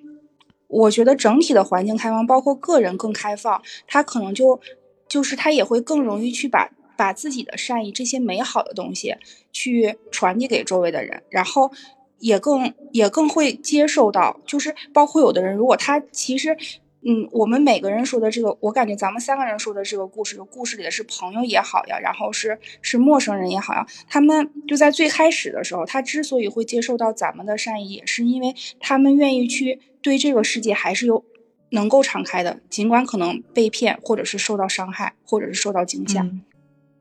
[0.68, 4.61] 我觉得整体的环境开放，包括个人更开放，他可能就。
[5.09, 9.15] 就是他也会更容易去把把自己的善意这些美好的东西
[9.53, 11.71] 去传递给周围的人，然后
[12.19, 14.41] 也更也更会接受到。
[14.45, 16.57] 就是包括有的人，如果他其实，
[17.03, 31.25] 嗯，我们每个人说的这个，我感觉咱们三个人说的这个故事，故事里的是朋友也好呀，然后是是陌生人也好呀，他们就在最开始的时候，他之所以会接受到咱们的善意，也是因为他们愿意去对这个世界还是有。
[31.71, 36.29] 能够敞开的，尽管可能被骗，或者是受到伤害，或者是受到惊吓，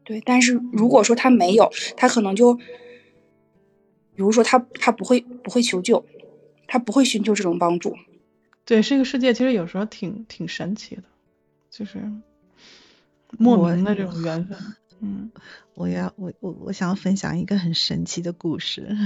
[0.03, 0.21] 对。
[0.21, 2.63] 但是如果说他没有，他可能就，比
[4.15, 6.05] 如说他他不会不会求救，
[6.67, 7.95] 他不会寻求这种帮助。
[8.65, 11.03] 对，这个世界其实有时候挺挺神奇的，
[11.69, 12.11] 就是
[13.37, 14.57] 莫名的这种缘分。
[14.99, 15.31] 嗯，
[15.75, 18.97] 我要我我我想要分享一个很神奇的故事。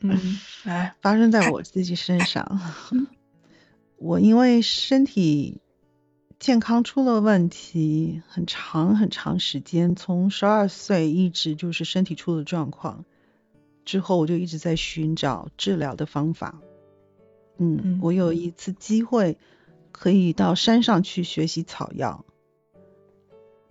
[0.00, 0.18] 嗯，
[0.64, 2.60] 来，发生在我自己身上。
[4.04, 5.60] 我因为身体
[6.40, 13.04] 健康出了问题，很长很长时间，从十二岁一直就是身体出了状况，
[13.84, 16.60] 之后我就一直在寻找治疗的方法。
[17.58, 19.38] 嗯，我有一次机会
[19.92, 22.24] 可以到山上去学习草药，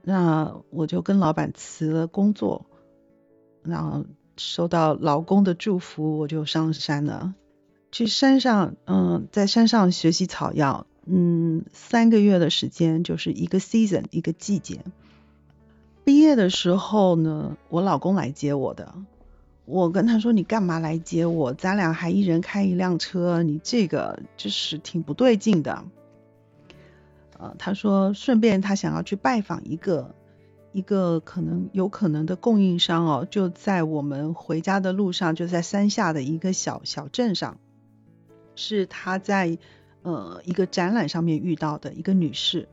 [0.02, 2.68] 那我就跟老板辞了工作，
[3.64, 4.06] 然后
[4.38, 7.36] 收到老公的祝福，我就上山了。
[7.92, 14.80] 去山上，嗯，在山上学习草药，嗯，三个月的时间就是一个 season 一个季节。
[16.04, 18.94] 毕业的时候呢，我老公来接我的。
[19.66, 21.54] 我跟他说：“你干嘛来接我？
[21.54, 25.86] 咱俩还一人开一辆车，你这个就是挺不对劲的。”
[27.38, 30.16] 呃，他说顺便他想要去拜访一个
[30.74, 37.58] 一个可能有可能的供应商哦，就在我们回家的路上，就在山下的一个小小镇上。
[38.56, 39.58] 是他在
[40.04, 42.68] 呃一个展览上面遇到的一个女士。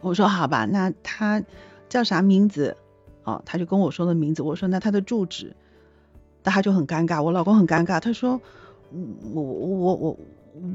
[0.00, 1.42] 我说好吧，那她
[1.88, 2.76] 叫啥名字？
[3.24, 4.42] 哦，他就跟我说的名字。
[4.42, 5.56] 我说那她的住址，
[6.42, 8.00] 那他就很尴尬，我老公很尴尬。
[8.00, 8.40] 他说
[9.32, 10.18] 我我我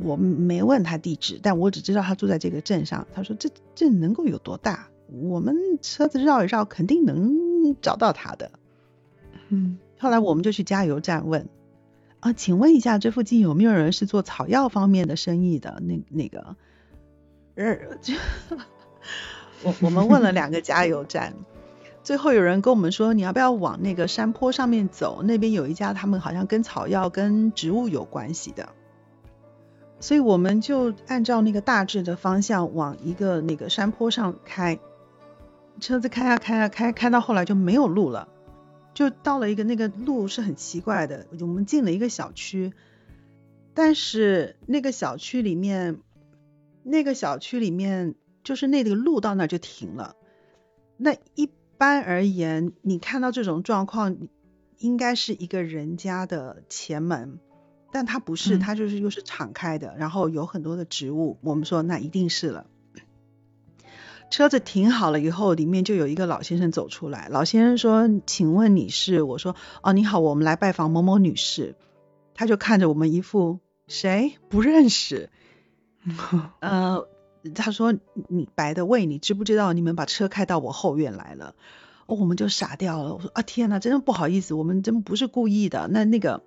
[0.02, 3.06] 我没问他地址，但我只知道他住在这个镇上。
[3.14, 4.90] 他说这镇能够有多大？
[5.12, 8.52] 我们车子绕一绕，肯定能找到他的。
[9.50, 11.48] 嗯，后来我们就去加油站问
[12.20, 15.82] 啊，请问一下，这附近有没有人是做草药方面的生意的？
[15.82, 16.56] 那那个，
[17.56, 18.14] 呃，就
[19.64, 21.34] 我我们问了两个加油站，
[22.04, 25.22] 最后有人跟我们说，你要不要往那个山坡上面走？
[25.24, 28.70] 那边有一家，他们好像跟草药、跟植物有关系的。
[30.02, 34.80] 所以我们就按照那个大致的方向往一个那个山坡上开，
[35.80, 38.28] 车子开啊开啊开，开到后来就没有路了。
[39.00, 42.74] 就到了一个那个路是很奇怪的，我们进了一个小区，
[43.74, 46.02] 但是那个小区里面，
[46.84, 50.18] 那个小区里面就是那个路到那就停了。
[50.98, 54.18] 那一般而言，你看到这种状况，
[54.80, 57.40] 应该是一个人家的前门，
[57.94, 62.66] 但它不是，它就是又是敞开的，然后有很多的植物，我们说那一定是了。
[64.30, 67.28] 车子停好了以后，里面就有一个老先生走出来。
[67.32, 71.76] 老先生说：“请问你是？”我说：“哦，你好，我们来拜访某某女士。”
[72.36, 75.30] 他就看着我们一副谁不认识。
[76.62, 77.08] 呃，
[77.56, 77.94] 他说
[78.30, 81.56] ：“你白的喂，你知不知道你们把车开到我后院来了？”
[82.06, 83.16] 哦，我们就傻掉了。
[83.16, 85.88] 我说：“啊，天哪，真的不好意思，我们真不是故意的。
[85.92, 86.44] 那那个，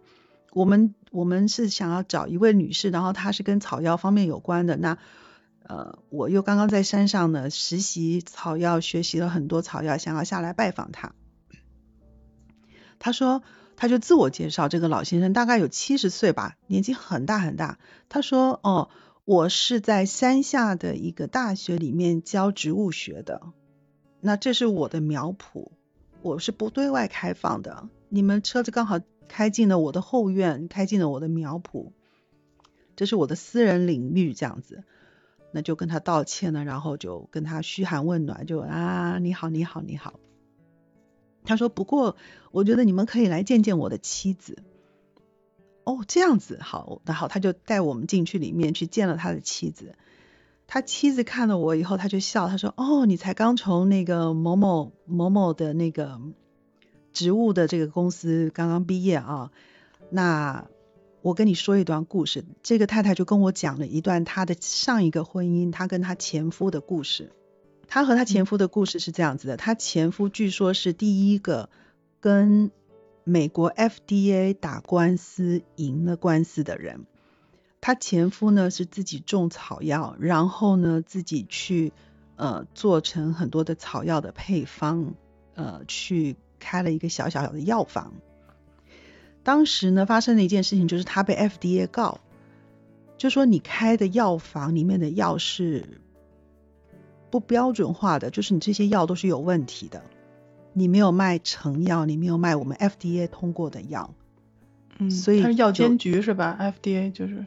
[0.53, 4.77] 我们我们是想要找一位女士，然后她是跟草药方面有关的。
[4.77, 4.99] 那。”
[5.65, 11.15] 呃，我又刚刚在山上呢实习草药，学习了很多草药，想要下来拜访他。
[12.99, 13.43] 他说，
[13.77, 17.79] 他就自我介绍，这个老先生大概有七十岁吧，年纪很大很大。
[18.09, 18.91] 他说，哦，
[19.25, 23.43] 我是在山下的一个大学里面教植物学的。
[24.21, 25.71] 那这是我的苗圃，
[26.23, 27.89] 我是不对外开放的。
[28.09, 31.91] 你们车子刚好开进了我的后院，开进了我的苗圃，
[32.95, 34.85] 这是我的私人领域，这样子。
[35.53, 40.19] 那就跟他道歉了，然后就跟他嘘寒问暖，就啊你好你好你好。
[41.45, 42.17] 他说不过
[42.51, 44.63] 我觉得你们可以来见见我的妻子。
[45.85, 49.95] 哦这样子好，然后他就带我们进去里面去见了他的妻子。
[50.67, 56.21] 他妻子看了我以后，他就笑，他说哦你才刚从那个某某某某的那个
[57.13, 59.51] 植物的这个公司刚刚毕业啊，
[60.11, 60.67] 那。
[61.23, 67.31] 我跟你说一段故事，这个太太就跟我讲了一段她的上一个婚姻，她跟她前夫的故事。
[67.87, 71.71] 她和她前夫的故事是这样子的：她前夫据说是第一个
[72.19, 72.73] 跟
[73.23, 77.07] 美国 FDA 打官司赢了官司的人。
[77.81, 81.93] 她前夫呢是自己种草药，然后呢自己去
[82.35, 85.15] 呃做成很多的草药的配方，
[85.55, 88.15] 呃去开了一个小小的药房。
[89.45, 92.21] 当时呢，发生的一件事情就是他被 FDA 告，
[93.19, 96.01] 就说你开的药房里面的药是
[97.29, 100.03] 不标准化的，就是你这些药都是有问题的，
[100.73, 104.15] 你没有卖成药，你没有卖我们 FDA 通过的药，
[104.99, 107.45] 嗯，所以它是药监局是吧？FDA 就是，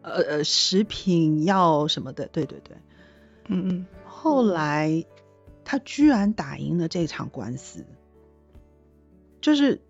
[0.00, 2.76] 呃呃，食品药什么的，对对对，
[3.48, 5.04] 嗯嗯，后来
[5.64, 7.84] 他居然打赢了这场官司，
[9.42, 9.82] 就是。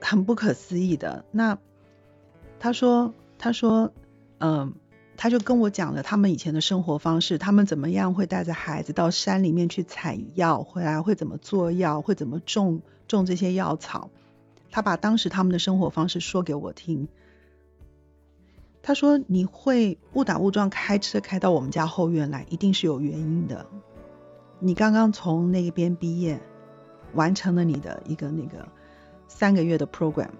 [0.00, 1.24] 很不可思议的。
[1.30, 1.58] 那
[2.58, 3.92] 他说，他说，
[4.38, 4.74] 嗯，
[5.16, 14.10] 他就跟我讲了他们以前的生活方式，他们怎么样会带着孩子到山里面去采药，回来会怎么做药，会怎么种种这些药草。
[14.70, 17.08] 他把当时他们的生活方式说给我听。
[18.82, 23.66] 他说：“你会误打误撞开车开到我们家后院来，一定是有原因的。
[24.58, 26.40] 你刚刚从那边毕业，
[27.12, 28.66] 完成了你的一个那个。”
[29.30, 30.30] 三个月的 program，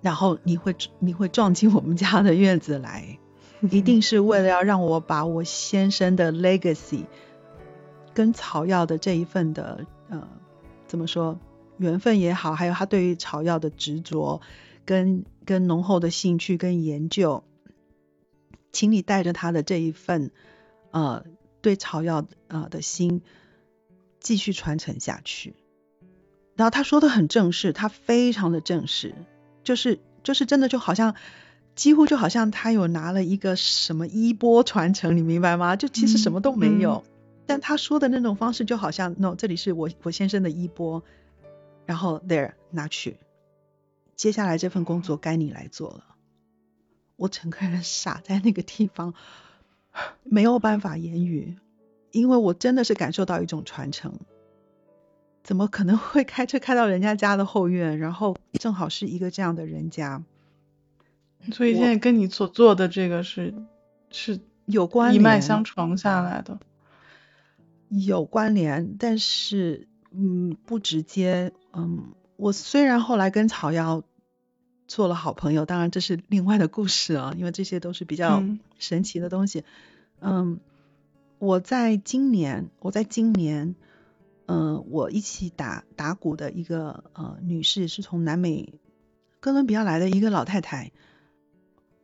[0.00, 3.18] 然后你会你会撞进我们家的院子来，
[3.70, 7.04] 一定是为了要让我把我先生的 legacy
[8.14, 10.26] 跟草药的这一份的呃
[10.86, 11.38] 怎么说
[11.76, 14.40] 缘分也好，还有他对于草药的执着
[14.86, 17.44] 跟跟浓厚的兴趣跟研究，
[18.72, 20.30] 请你带着他的这一份
[20.90, 21.24] 呃
[21.60, 23.20] 对草药呃的心
[24.20, 25.54] 继续传承下去。
[26.62, 29.16] 然后他说的很正式，他非常的正式，
[29.64, 31.16] 就是就是真的就好像
[31.74, 35.74] 几乎就好像他有拿了一个什么衣钵传承，你明白吗？
[35.74, 37.02] 就其实什么都没有，
[37.46, 41.02] 但他说的那种方式就好像，no，这里是我我先生的衣钵，
[41.84, 43.16] 然后 there 拿去，
[44.14, 46.04] 接下来这份工作该你来做了。
[47.16, 49.14] 我整个人傻在那个地方，
[50.22, 51.56] 没有办法言语，
[52.12, 54.14] 因为我真的是感受到一种传承。
[55.42, 60.22] 怎么可能会开车开到人家家的后院，然后正好是一个这样的人家？
[61.52, 63.52] 所以现在跟你所做的这个是
[64.10, 66.60] 是有关一脉相承下来的，
[67.88, 71.52] 有关联，但是嗯不直接。
[71.72, 74.04] 嗯，我虽然后来跟草药
[74.86, 78.42] 做了好朋友，当然这是另外的故事啊，因为这些都是比较
[78.78, 79.64] 神奇的东西。
[80.20, 80.60] 嗯，
[81.38, 83.74] 我在今年，我在今年，
[84.46, 88.74] 嗯，我一起打打鼓的一个呃女士是从南美
[89.40, 90.92] 哥伦比亚来的一个老太太。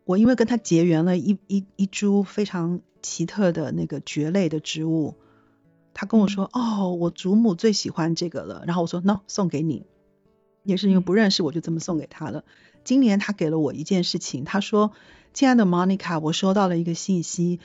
[0.05, 5.15] 我因为跟她结缘了一一一株非常奇特的那个蕨类的植物，
[5.93, 9.85] 她跟我说：“哦，我祖母最喜欢这个了。”然后我说：“no，送给你。”
[10.65, 12.45] 也是因为不认识，我就这么送给她了。
[12.85, 14.93] 今年她给了我一件事情，她说
[15.35, 17.61] ：“亲爱的 Monica，我收到了一个信息，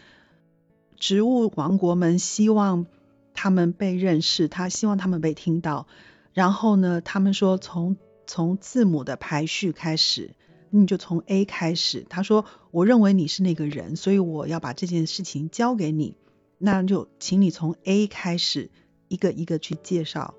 [0.97, 2.85] 植物王国们希望
[3.33, 5.87] 他们被认识，他希望他们被听到。
[6.33, 10.31] 然后呢，他们说从从字母的排序开始。”
[10.75, 16.17] 你就从 A 开始，他说：“我认为你是那个人，所以我要把这件事情交给你。
[16.57, 18.71] 那就请你从 A 开始，
[19.07, 20.33] 一个一个去介绍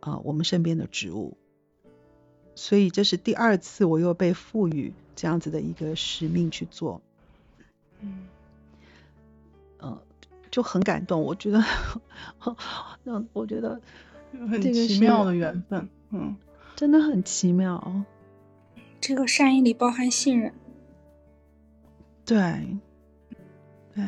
[0.00, 1.36] 啊，我们身边的植物。
[2.56, 7.00] 所以这是第二次我又被赋予这样子的一个使命去做，
[8.00, 8.26] 嗯，
[9.80, 10.00] 嗯，
[10.50, 11.22] 就很感动。
[11.22, 11.62] 我觉得，
[13.04, 13.80] 那我觉得
[14.32, 16.36] 很奇妙的缘分，嗯，
[16.76, 18.04] 真的很奇妙。”
[19.00, 20.52] 这个善意里包含信任，
[22.24, 22.66] 对，
[23.94, 24.04] 对，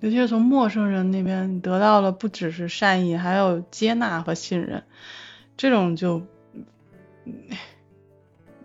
[0.00, 4.82] 尤其是从陌生人那边，你得到了不只是善意，还有接纳和信任，
[5.56, 6.22] 这种就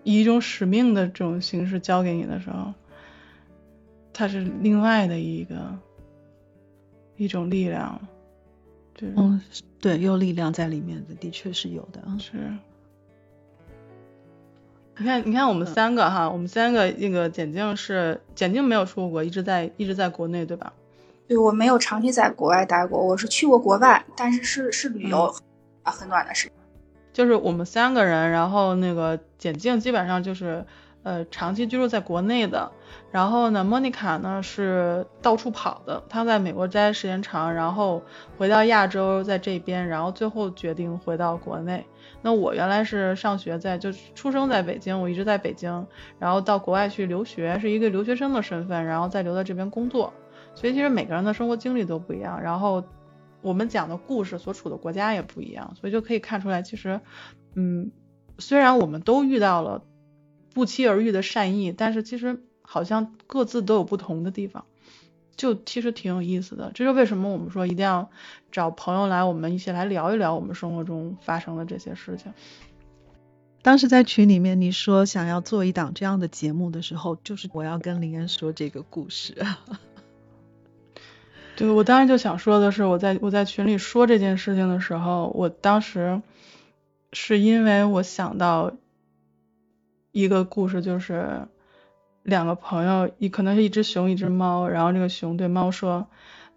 [0.03, 2.73] 以一种使命的这种形式交给你的时候，
[4.13, 5.77] 它是另外的一个
[7.17, 7.99] 一种力量，
[8.93, 9.41] 对嗯，
[9.79, 12.33] 对，有力量在里面的，的确是有的，是。
[14.97, 20.71] 你看，你看我们三个哈，我们三个那个简静是简静没有出过国，一直在一直在国内，对吧？
[21.27, 25.33] 对，我没有长期在国外待过，我是去过国外，但是是是旅游
[25.83, 26.57] 啊，很短的时间。
[27.11, 30.65] 就是我们三个人，然后那个简静基本上就是
[31.05, 32.71] 呃长期居住在国内的，
[33.11, 38.01] 然后呢，莫妮卡呢是到处跑的，她在美国待时间长，然后
[38.37, 41.85] 回到亚洲在这边，然后最后决定回到国内。
[42.23, 45.85] 那我原来是上学在，就出生在北京，我一直在北京，
[46.17, 50.11] 然后到国外去留学，是一个留学生的身份，然后再留在这边工作。
[50.55, 52.83] 所以其实每个人的生活经历都不一样，然后
[53.41, 56.99] 我们讲的故事所处的国家也不一样，所以就可以看出来，其实，
[57.53, 57.91] 嗯，
[58.39, 59.83] 虽然我们都遇到了
[60.55, 64.65] 不期而遇的善意，但是其实好像各自都有不同的地方。
[65.35, 68.09] 就其实挺有意思的，这是为什么我们说一定要
[68.53, 72.33] 找朋友来，我们一起来聊一聊我们生活中发生的这些事情。
[73.61, 79.35] 当时在群里面你说想要做一档这样的节目的时候，就是我要跟林恩说这个故事。
[81.57, 86.21] 对，我当时就想说的是，我在我在群里说这件事情的时候，我当时
[87.11, 88.71] 是因为我想到
[90.21, 91.47] 一个故事，就是。
[92.23, 94.67] 两个朋友，一可能是一只熊，一只猫。
[94.67, 96.07] 然后这个熊对猫说：“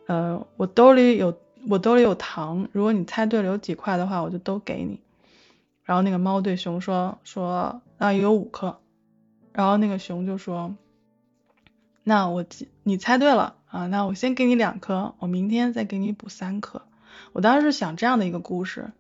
[0.09, 1.39] 呃，我兜里有
[1.69, 5.03] 我兜里有糖，如果你猜对了有几块的话，我就都给你。”
[5.85, 8.81] 然后那个猫对熊说：“说啊有五颗。”
[9.53, 10.75] 然后那个熊就说
[12.03, 12.47] ：“那我
[12.83, 16.81] 你猜对了啊，那我先给你两颗，我明天再给你补三颗。”
[17.35, 18.91] 我当时是想这样的一个故事，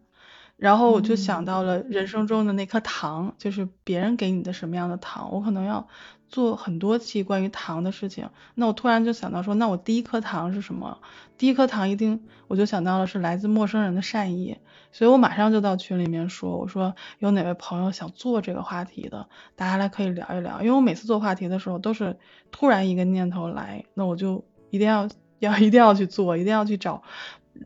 [0.58, 5.88] 然后我就想到了人生中的那颗糖，就是别人给你的什么样的糖，我可能要。
[6.30, 10.98] 做很多期关于糖的事情，那我突然就想到说，那我第一颗糖是什么？
[11.38, 14.58] 第一颗糖一定我就想到了是来自陌生人的善意，
[14.92, 20.60] 所以我马上就到群里面说，我说有哪位朋友想做这个话题的，大家来可以聊一聊。
[20.60, 22.18] 因为我每次做话题的时候都是
[22.50, 27.02] 突然一个念头来，那我就一定要要一定要去做，一定要去找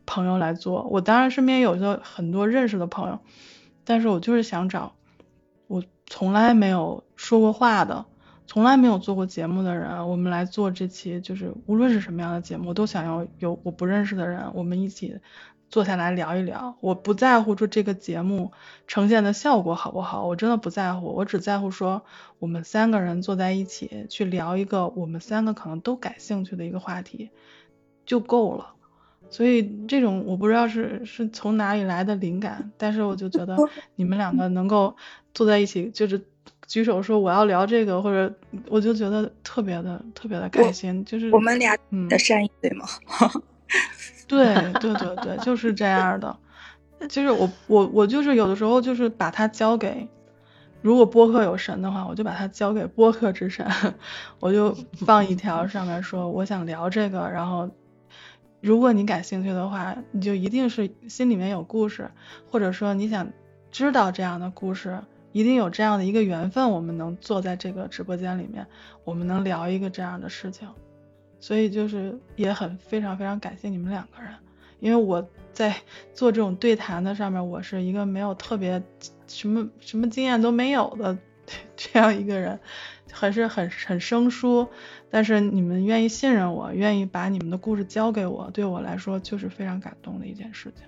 [0.05, 0.83] 朋友来做。
[0.83, 3.19] 我当然身边有着很多认识的朋友，
[3.83, 4.93] 但是我就是想找
[5.67, 8.05] 我从来没有说过话的。
[8.45, 15.17] 从来没有做过节目的人，我们来做这期，就是无论是什么样的节目，我都想要有我不认识的人，我们一起
[15.69, 16.75] 坐下来聊一聊。
[16.81, 18.51] 我不在乎说这个节目
[18.85, 22.03] 呈现的效果好不好，我真的不在乎，我只在乎说
[22.37, 27.31] 我们三个人坐在一起去聊一个我们三个可能都感兴趣的一个话题
[28.05, 28.73] 就够了。
[29.33, 33.57] 所以这种我不知道是是从哪里来的灵感，但是我就觉得
[33.97, 34.95] 你们两个能够
[35.33, 36.21] 坐在一起，就是。
[36.65, 38.33] 举手说我要聊这个，或者
[38.69, 42.85] 我就觉得特别的特别的开心，就是我们俩嗯的善意，对吗？
[44.27, 46.35] 对对对对，就是这样的。
[47.09, 50.07] 就是我我我就是有的时候就是把它交给，
[50.81, 53.67] 如果播客有神的话，我就把它交给播客之神，
[54.39, 54.73] 我就
[55.05, 57.69] 放一条上面说我想聊这个，然后
[58.63, 62.09] 如果你感兴趣的话，你就一定是心里面有故事，
[62.49, 63.29] 或者说你想
[63.69, 65.01] 知道这样的故事，
[65.33, 68.65] 一定有这样的一个缘分，我们能坐在这个直播间里面，
[69.03, 70.65] 我们能聊一个这样的事情。
[71.41, 74.31] 所以就是也很非常非常感谢你们两个人，
[74.79, 75.75] 因为我在
[76.15, 78.81] 做这种对谈的上面，我是一个没有特别
[79.27, 81.17] 什么什么经验都没有的
[81.75, 82.57] 这样一个人，
[83.11, 84.69] 还是很很生疏。
[85.15, 90.83] 但是你们愿意信任我，愿意把你们的故事交给我，对我来说就是非常感动的一件事情。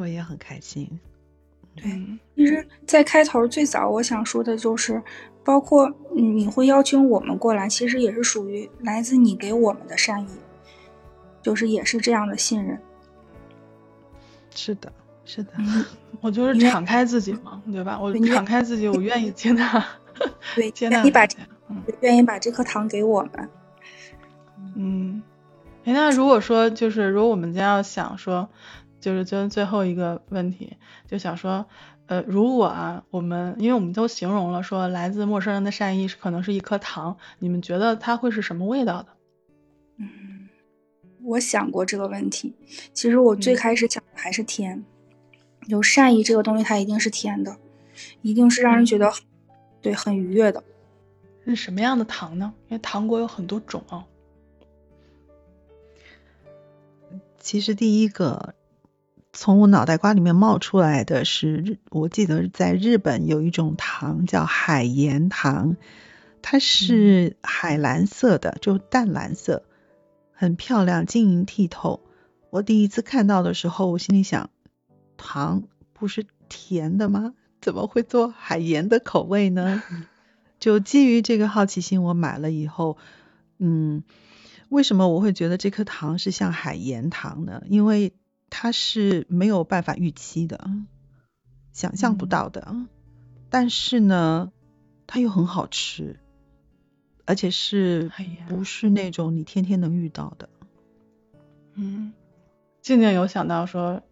[0.00, 0.98] 我也很开心。
[1.76, 5.00] 对嗯其实，在开头最早我想说的就是，
[5.44, 10.28] 包括嗯你会邀请我们过来，其实也是属于来自你给我们的善意，
[11.40, 12.76] 就是也是这样的信任。
[14.52, 14.92] 是的，
[15.24, 15.84] 是的，嗯，
[16.20, 17.96] 我就是敞开自己嘛，对吧？
[18.02, 19.86] 我敞开自己，我愿意接纳，
[20.56, 21.24] 对， 接纳你把。
[22.00, 23.48] 愿意把这颗糖给我们。
[24.76, 25.22] 嗯，
[25.84, 28.48] 哎，那如果说就是如果我们将要想说，
[29.00, 31.66] 就是就最后一个问题，就想说，
[32.06, 39.08] 呃，如果啊，我们因为我们都形容了说来自陌生人的善意是可能是一颗糖，你们觉得它会是什么味道的？
[39.98, 40.48] 嗯，
[41.22, 42.54] 我想过这个问题。
[42.92, 44.84] 其实我最嗯开始想的还是甜，
[45.66, 47.56] 有善意这个东西，它一定是甜的，
[48.22, 49.22] 一定是让人觉得很
[49.82, 50.64] 对很愉悦的。
[51.44, 52.54] 是什么样的糖呢？
[52.68, 54.04] 因为糖果有很多种啊。
[57.38, 58.54] 其实第一个
[59.32, 65.76] 从我脑袋瓜里面冒出来的是日，我记得在日本有一种糖叫海盐糖，
[66.40, 69.64] 它是海蓝色的，就淡蓝色，
[70.32, 72.00] 很漂亮，晶莹剔透。
[72.48, 74.48] 我第一次看到的时候，我心里想，
[75.18, 77.34] 糖不是甜的吗？
[77.60, 79.82] 怎么会做海盐的口味呢？
[80.64, 82.96] 就基于这个好奇心，我买了以后，
[83.58, 84.02] 嗯。
[84.70, 87.62] 为什么我会觉得这颗糖是像海盐糖呢？
[87.68, 88.14] 因为
[88.48, 90.68] 它是没有办法预期的，
[91.74, 92.74] 想象不到的。
[93.50, 94.50] 但是呢，
[95.06, 96.18] 它又很好吃，
[97.26, 98.10] 而且是
[98.48, 100.48] 不是那种你天天能遇到的？
[101.74, 102.14] 嗯，
[102.80, 104.02] 静静有想到说，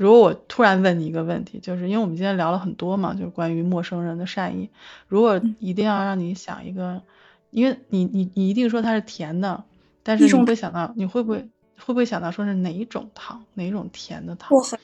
[0.00, 4.70] 如果我突然问你一个问题，就是因为我们今天聊了很多嘛，就是关于陌生人的善意。
[5.08, 7.02] 如果一定要让你想一个，
[7.50, 9.62] 因为你你你一定说它是甜的。
[10.02, 11.40] 但是你会想到，你会不会
[11.76, 14.48] 会不会想到说是哪一种糖，哪一种甜的糖？
[14.48, 14.78] 薄荷。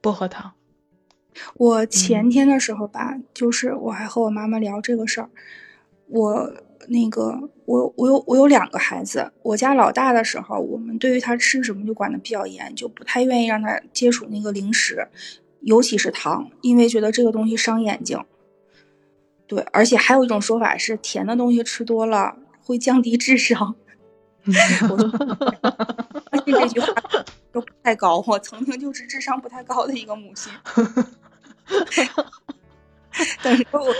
[0.00, 0.50] 薄荷糖。
[1.56, 5.28] 我前天的时候吧，就是我还和我妈妈聊这个事儿。
[6.06, 6.54] 我
[6.88, 15.06] 那个，我我有我有两个孩子，我家老大的时候，我们对于他吃什么就管的比较严，就不太愿意让他接触那个零食，
[15.60, 18.24] 尤其是糖，因为觉得这个东西伤眼睛。
[19.46, 22.36] 对，而且还有一种说法是，甜的东西吃多了。
[22.64, 23.74] 会降低智商，
[24.46, 26.86] 我相信这句话
[27.50, 28.22] 都不太高。
[28.24, 30.52] 我曾经就是智商不太高的一个母亲，
[33.42, 33.92] 但是我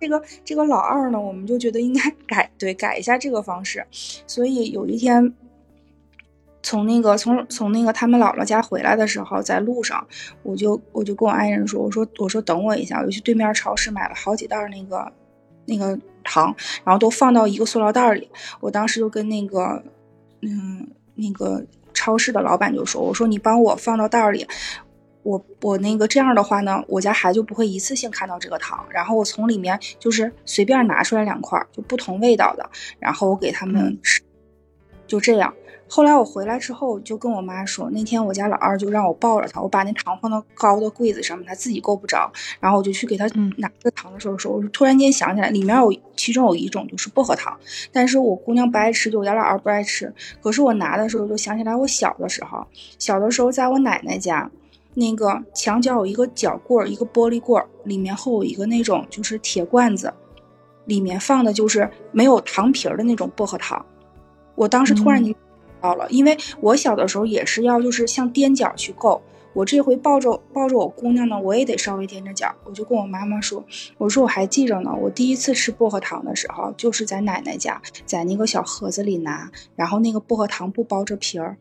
[0.00, 3.86] 这个这个老二呢，我们就觉得应该 改，对，改一下这个方式。
[3.90, 5.34] 所以有一天，
[6.62, 10.06] 从那个从从那个他们姥姥家回来的时候，在路上，
[10.42, 15.12] 我就我就跟我爱人说，我说我说等我一下，我就去对面超市买了好几袋那个
[15.66, 15.98] 那个。
[16.30, 16.54] 糖，
[16.84, 18.28] 然后都放到一个塑料袋里。
[18.60, 19.82] 我当时就跟那个，
[20.42, 21.64] 嗯，那个
[21.94, 24.46] 超市的老板就说：“我说你帮我放到袋里，
[25.28, 28.86] 我我那个这样的话呢，我家孩子就不会一次性看到这个糖。
[28.88, 34.22] 然后我从里面就是随便拿出来两块，就不同味道的，然后我给他们吃，
[35.06, 35.52] 就这样。”
[35.90, 42.30] 后来我回来之后，就跟我妈说，那天我家老二就让我抱着他，我把那糖放到高的柜子上面，他自己够不着，
[42.60, 43.26] 然后我就去给他
[43.56, 47.58] 拿这糖的时候说，我突然间想起来，里面有其中有一种就是薄荷糖，
[47.90, 50.12] 但是我姑娘不爱吃，就我家老二不爱吃。
[50.42, 52.66] 可是我拿的时候就想起来，我小的时候，
[52.98, 54.50] 小的时候在我奶奶家，
[54.94, 60.12] 那个墙角有一个角柜，一个玻璃柜，里面会有一个那种就是铁罐子，
[60.86, 63.84] 里面放的就是没有糖皮儿的那种薄荷糖。
[64.54, 65.34] 我当时突然间。
[65.80, 72.52] 到了，因为我小的时候也是要就是像踮脚去够，我这回抱着抱着我姑娘呢，我也得稍微踮着脚。
[72.64, 73.64] 我就跟我妈妈说，
[73.96, 81.56] 我说我还记着呢，我第一次吃薄荷糖的时候，就是在奶奶家，在那个小盒子里拿，然后那个薄荷糖不包着皮儿。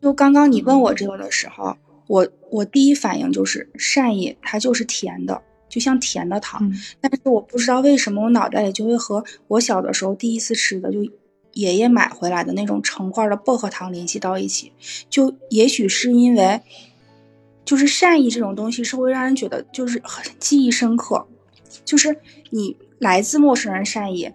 [0.00, 1.76] 就刚刚你问我这个的时候，
[2.06, 6.60] 我我第一反应就是善意，它就是甜的，就像甜的糖。
[6.62, 11.04] 嗯但是我不知道为什么我脑袋里就会和我小的时候第一次吃的就
[11.52, 14.72] 爷爷买回来的那种成块的薄荷糖联系到一起。
[15.08, 16.60] 就也许是因为，
[17.64, 21.26] 就是善意这种东西是会让人觉得就是很记忆深刻，
[21.84, 22.16] 就是
[22.50, 24.30] 你来自陌生人善意，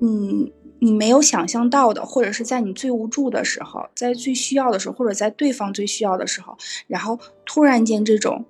[0.00, 0.50] 嗯，
[0.84, 8.44] 你没有想象到的，或者是在你最无助的时候，在最需要的时候，或者在对方最需要的时候，然后突然间这种。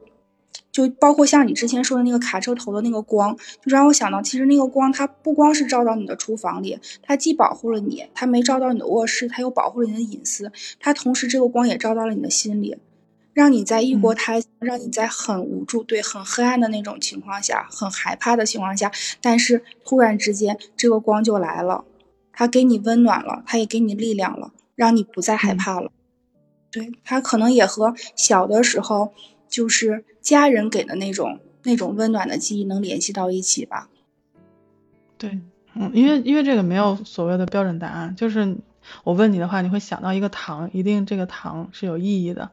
[0.72, 10.50] 就包括像你之前说的那个卡车头的那个光，就让我想到，其实那个光它不光是照到你的厨房里，它既保护了你，它没照到你的卧室，它又保护了你的隐私，
[10.80, 12.76] 它同时这个光也照到了你的心里，
[13.32, 18.90] 让你在异国他乡，让你在很无助、对很黑暗的那种情况下，很害怕的情况下，
[19.22, 21.84] 但是突然之间这个光就来了，
[22.34, 25.90] 它给你温暖了，他也给你力量了，让你不再害怕了。
[26.70, 29.14] 对，他可能也和小的时候
[29.48, 33.88] 就是家人给的那种那种温暖的记忆能联系到一起吧。
[35.16, 35.38] 对，
[35.74, 38.56] 嗯，因为因为这个没有所谓的标准答案，就是
[39.04, 42.50] 我问你的话，你会想到一个糖，一定这个糖是有意义的。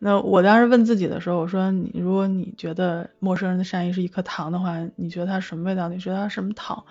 [0.00, 5.88] 那我当时问自己的时候，我说你如果你觉得陌生人的善意是一颗糖的话，你觉得它什么味道？
[5.88, 6.84] 你觉得它什么糖？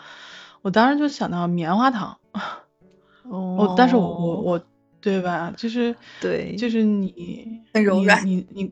[0.62, 2.18] 我当时就想到棉花糖。
[3.24, 4.62] 哦我但是我我我
[5.00, 5.54] 对吧？
[5.56, 8.72] 就是对就是你你很柔软你你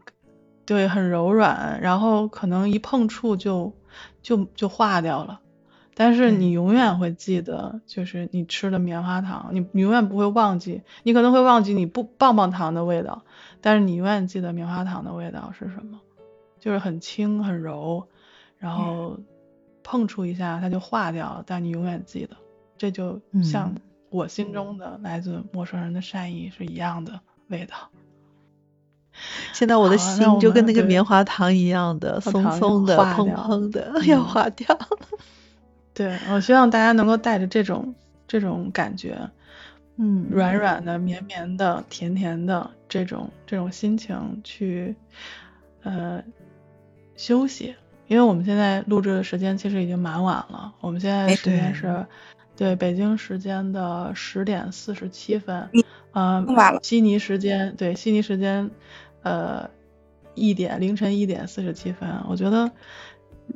[0.65, 3.73] 对很柔软，然后可能一碰触就
[4.21, 5.39] 就就化掉了。
[5.95, 13.23] 但是你永远会记得，就是你吃的棉花糖，你你永远不会忘记，你可能会忘记你不棒棒糖的味道，
[13.59, 15.99] 但是你永远记得棉花糖的味道是什么，
[16.59, 18.07] 就是很轻很柔，
[18.57, 19.17] 然后
[19.89, 22.37] 碰触一下它就化掉了，但你永远记得，
[22.77, 27.89] 这就像嗯我心中的来自陌生人的善意是一样的味道。
[29.51, 33.35] 现在我的心就跟那个棉花糖一样的，松松的、蓬化掉。
[33.43, 34.77] 蓬的，要嗯化掉。
[35.95, 37.95] 对，我希望大家能够带着这种
[38.27, 39.31] 这种感觉，
[39.97, 44.95] 嗯，软软的、绵绵的、甜甜的这种这种心情去
[45.81, 46.23] 呃
[47.15, 47.75] 休息，
[48.09, 52.05] 因为我们现在录制的时间其实已经蛮晚了，我们现在哎时间对是
[52.57, 58.69] 对北京时间的十点四十七分你，呃晚了，悉尼时间对悉尼时间
[59.21, 59.69] 呃
[60.35, 62.69] 一点凌晨一点四十七分，我觉得。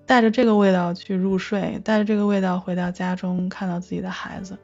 [0.07, 4.57] 带着这个味道去入睡，带着这个味道回到家中，看到自己的孩子，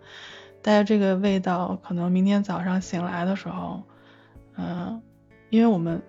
[0.63, 3.83] 带着这个味道，可能明天早上醒来的时候，
[4.57, 4.99] 嗯、
[5.51, 6.01] 因为我们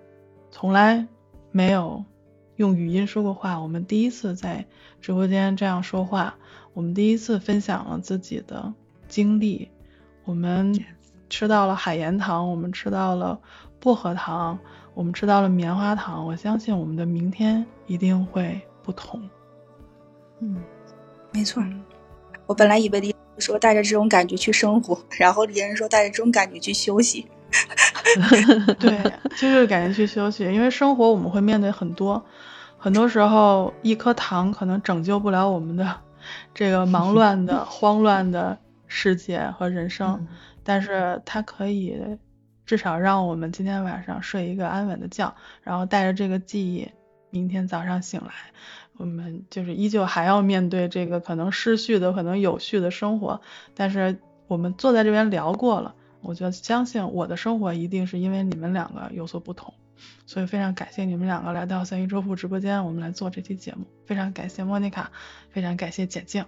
[0.50, 1.06] 从来
[1.52, 2.02] 没有
[2.60, 4.66] 用语音说过话，我们第一次在
[5.00, 6.34] 直播间这样说话，
[6.74, 8.74] 我们第一次分享了自己的
[9.08, 9.70] 经历，
[10.24, 10.78] 我们
[11.30, 13.40] 吃到了海盐糖，我们吃到了
[13.80, 14.58] 薄荷糖，
[14.92, 19.18] 我们吃到了棉花糖，我相信我们的明天一定会不同。
[20.40, 20.62] 嗯，
[21.32, 21.64] 没错，
[22.44, 27.26] 我本来以为李说带着这种感觉去生活，然后李人说带着这种感觉去休息。
[28.78, 32.24] 对，就是感觉去休息，因为生活我们会面对很多，
[32.78, 35.96] 很多时候一颗糖可能拯救不了我们的
[36.54, 40.28] 这个忙 乱的、慌乱的世界和人生，嗯
[40.62, 41.96] 但是它可以
[42.66, 46.88] 至少让我们今天晚上睡一个安稳的觉，然后带着这个记忆，
[47.30, 48.32] 明天早上醒来，
[48.96, 53.40] 我们就是依旧还要面对这个可能失序的、可能有序的生活，
[53.74, 55.94] 但是我们坐在这边聊过了。
[56.22, 59.72] 我觉得相信我的生活一定是因为你们两个有所不同，
[60.26, 63.84] 所以非常感谢你们两个来到三一周铺直播间，我们来做这期节目。
[64.06, 65.10] 非常感谢莫妮卡，
[65.50, 66.44] 非常感谢简静，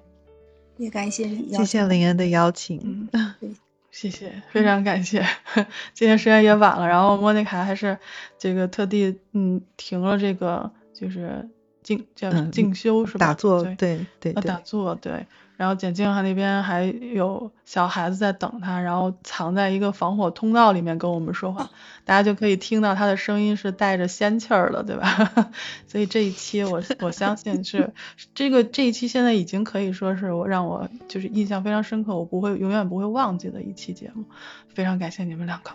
[0.77, 3.09] 也感谢你，谢谢林恩的邀请。
[3.13, 3.51] 嗯 对，
[3.91, 5.25] 谢谢，非常感谢。
[5.95, 7.99] 今天时间也晚了，然后莫妮卡还是
[8.39, 11.49] 这个特地嗯停了这个就是
[11.83, 13.27] 静叫嗯静修是吧？
[13.27, 15.27] 打坐，对对对呃，打，坐对，
[15.63, 21.71] 然后简静还那边还有小孩子在等他，然后藏在一个防火通道里面跟我们说话，
[22.05, 25.53] 大家就可以听到他的声音是带着仙气儿的，对吧？
[25.87, 27.93] 所以这一期我我相信是
[28.35, 34.25] 这个这一期现在已经可以说是我让我就是印象非常深刻，我不会永远不会忘记的一期节目，
[34.75, 35.71] 非常感谢你们两个。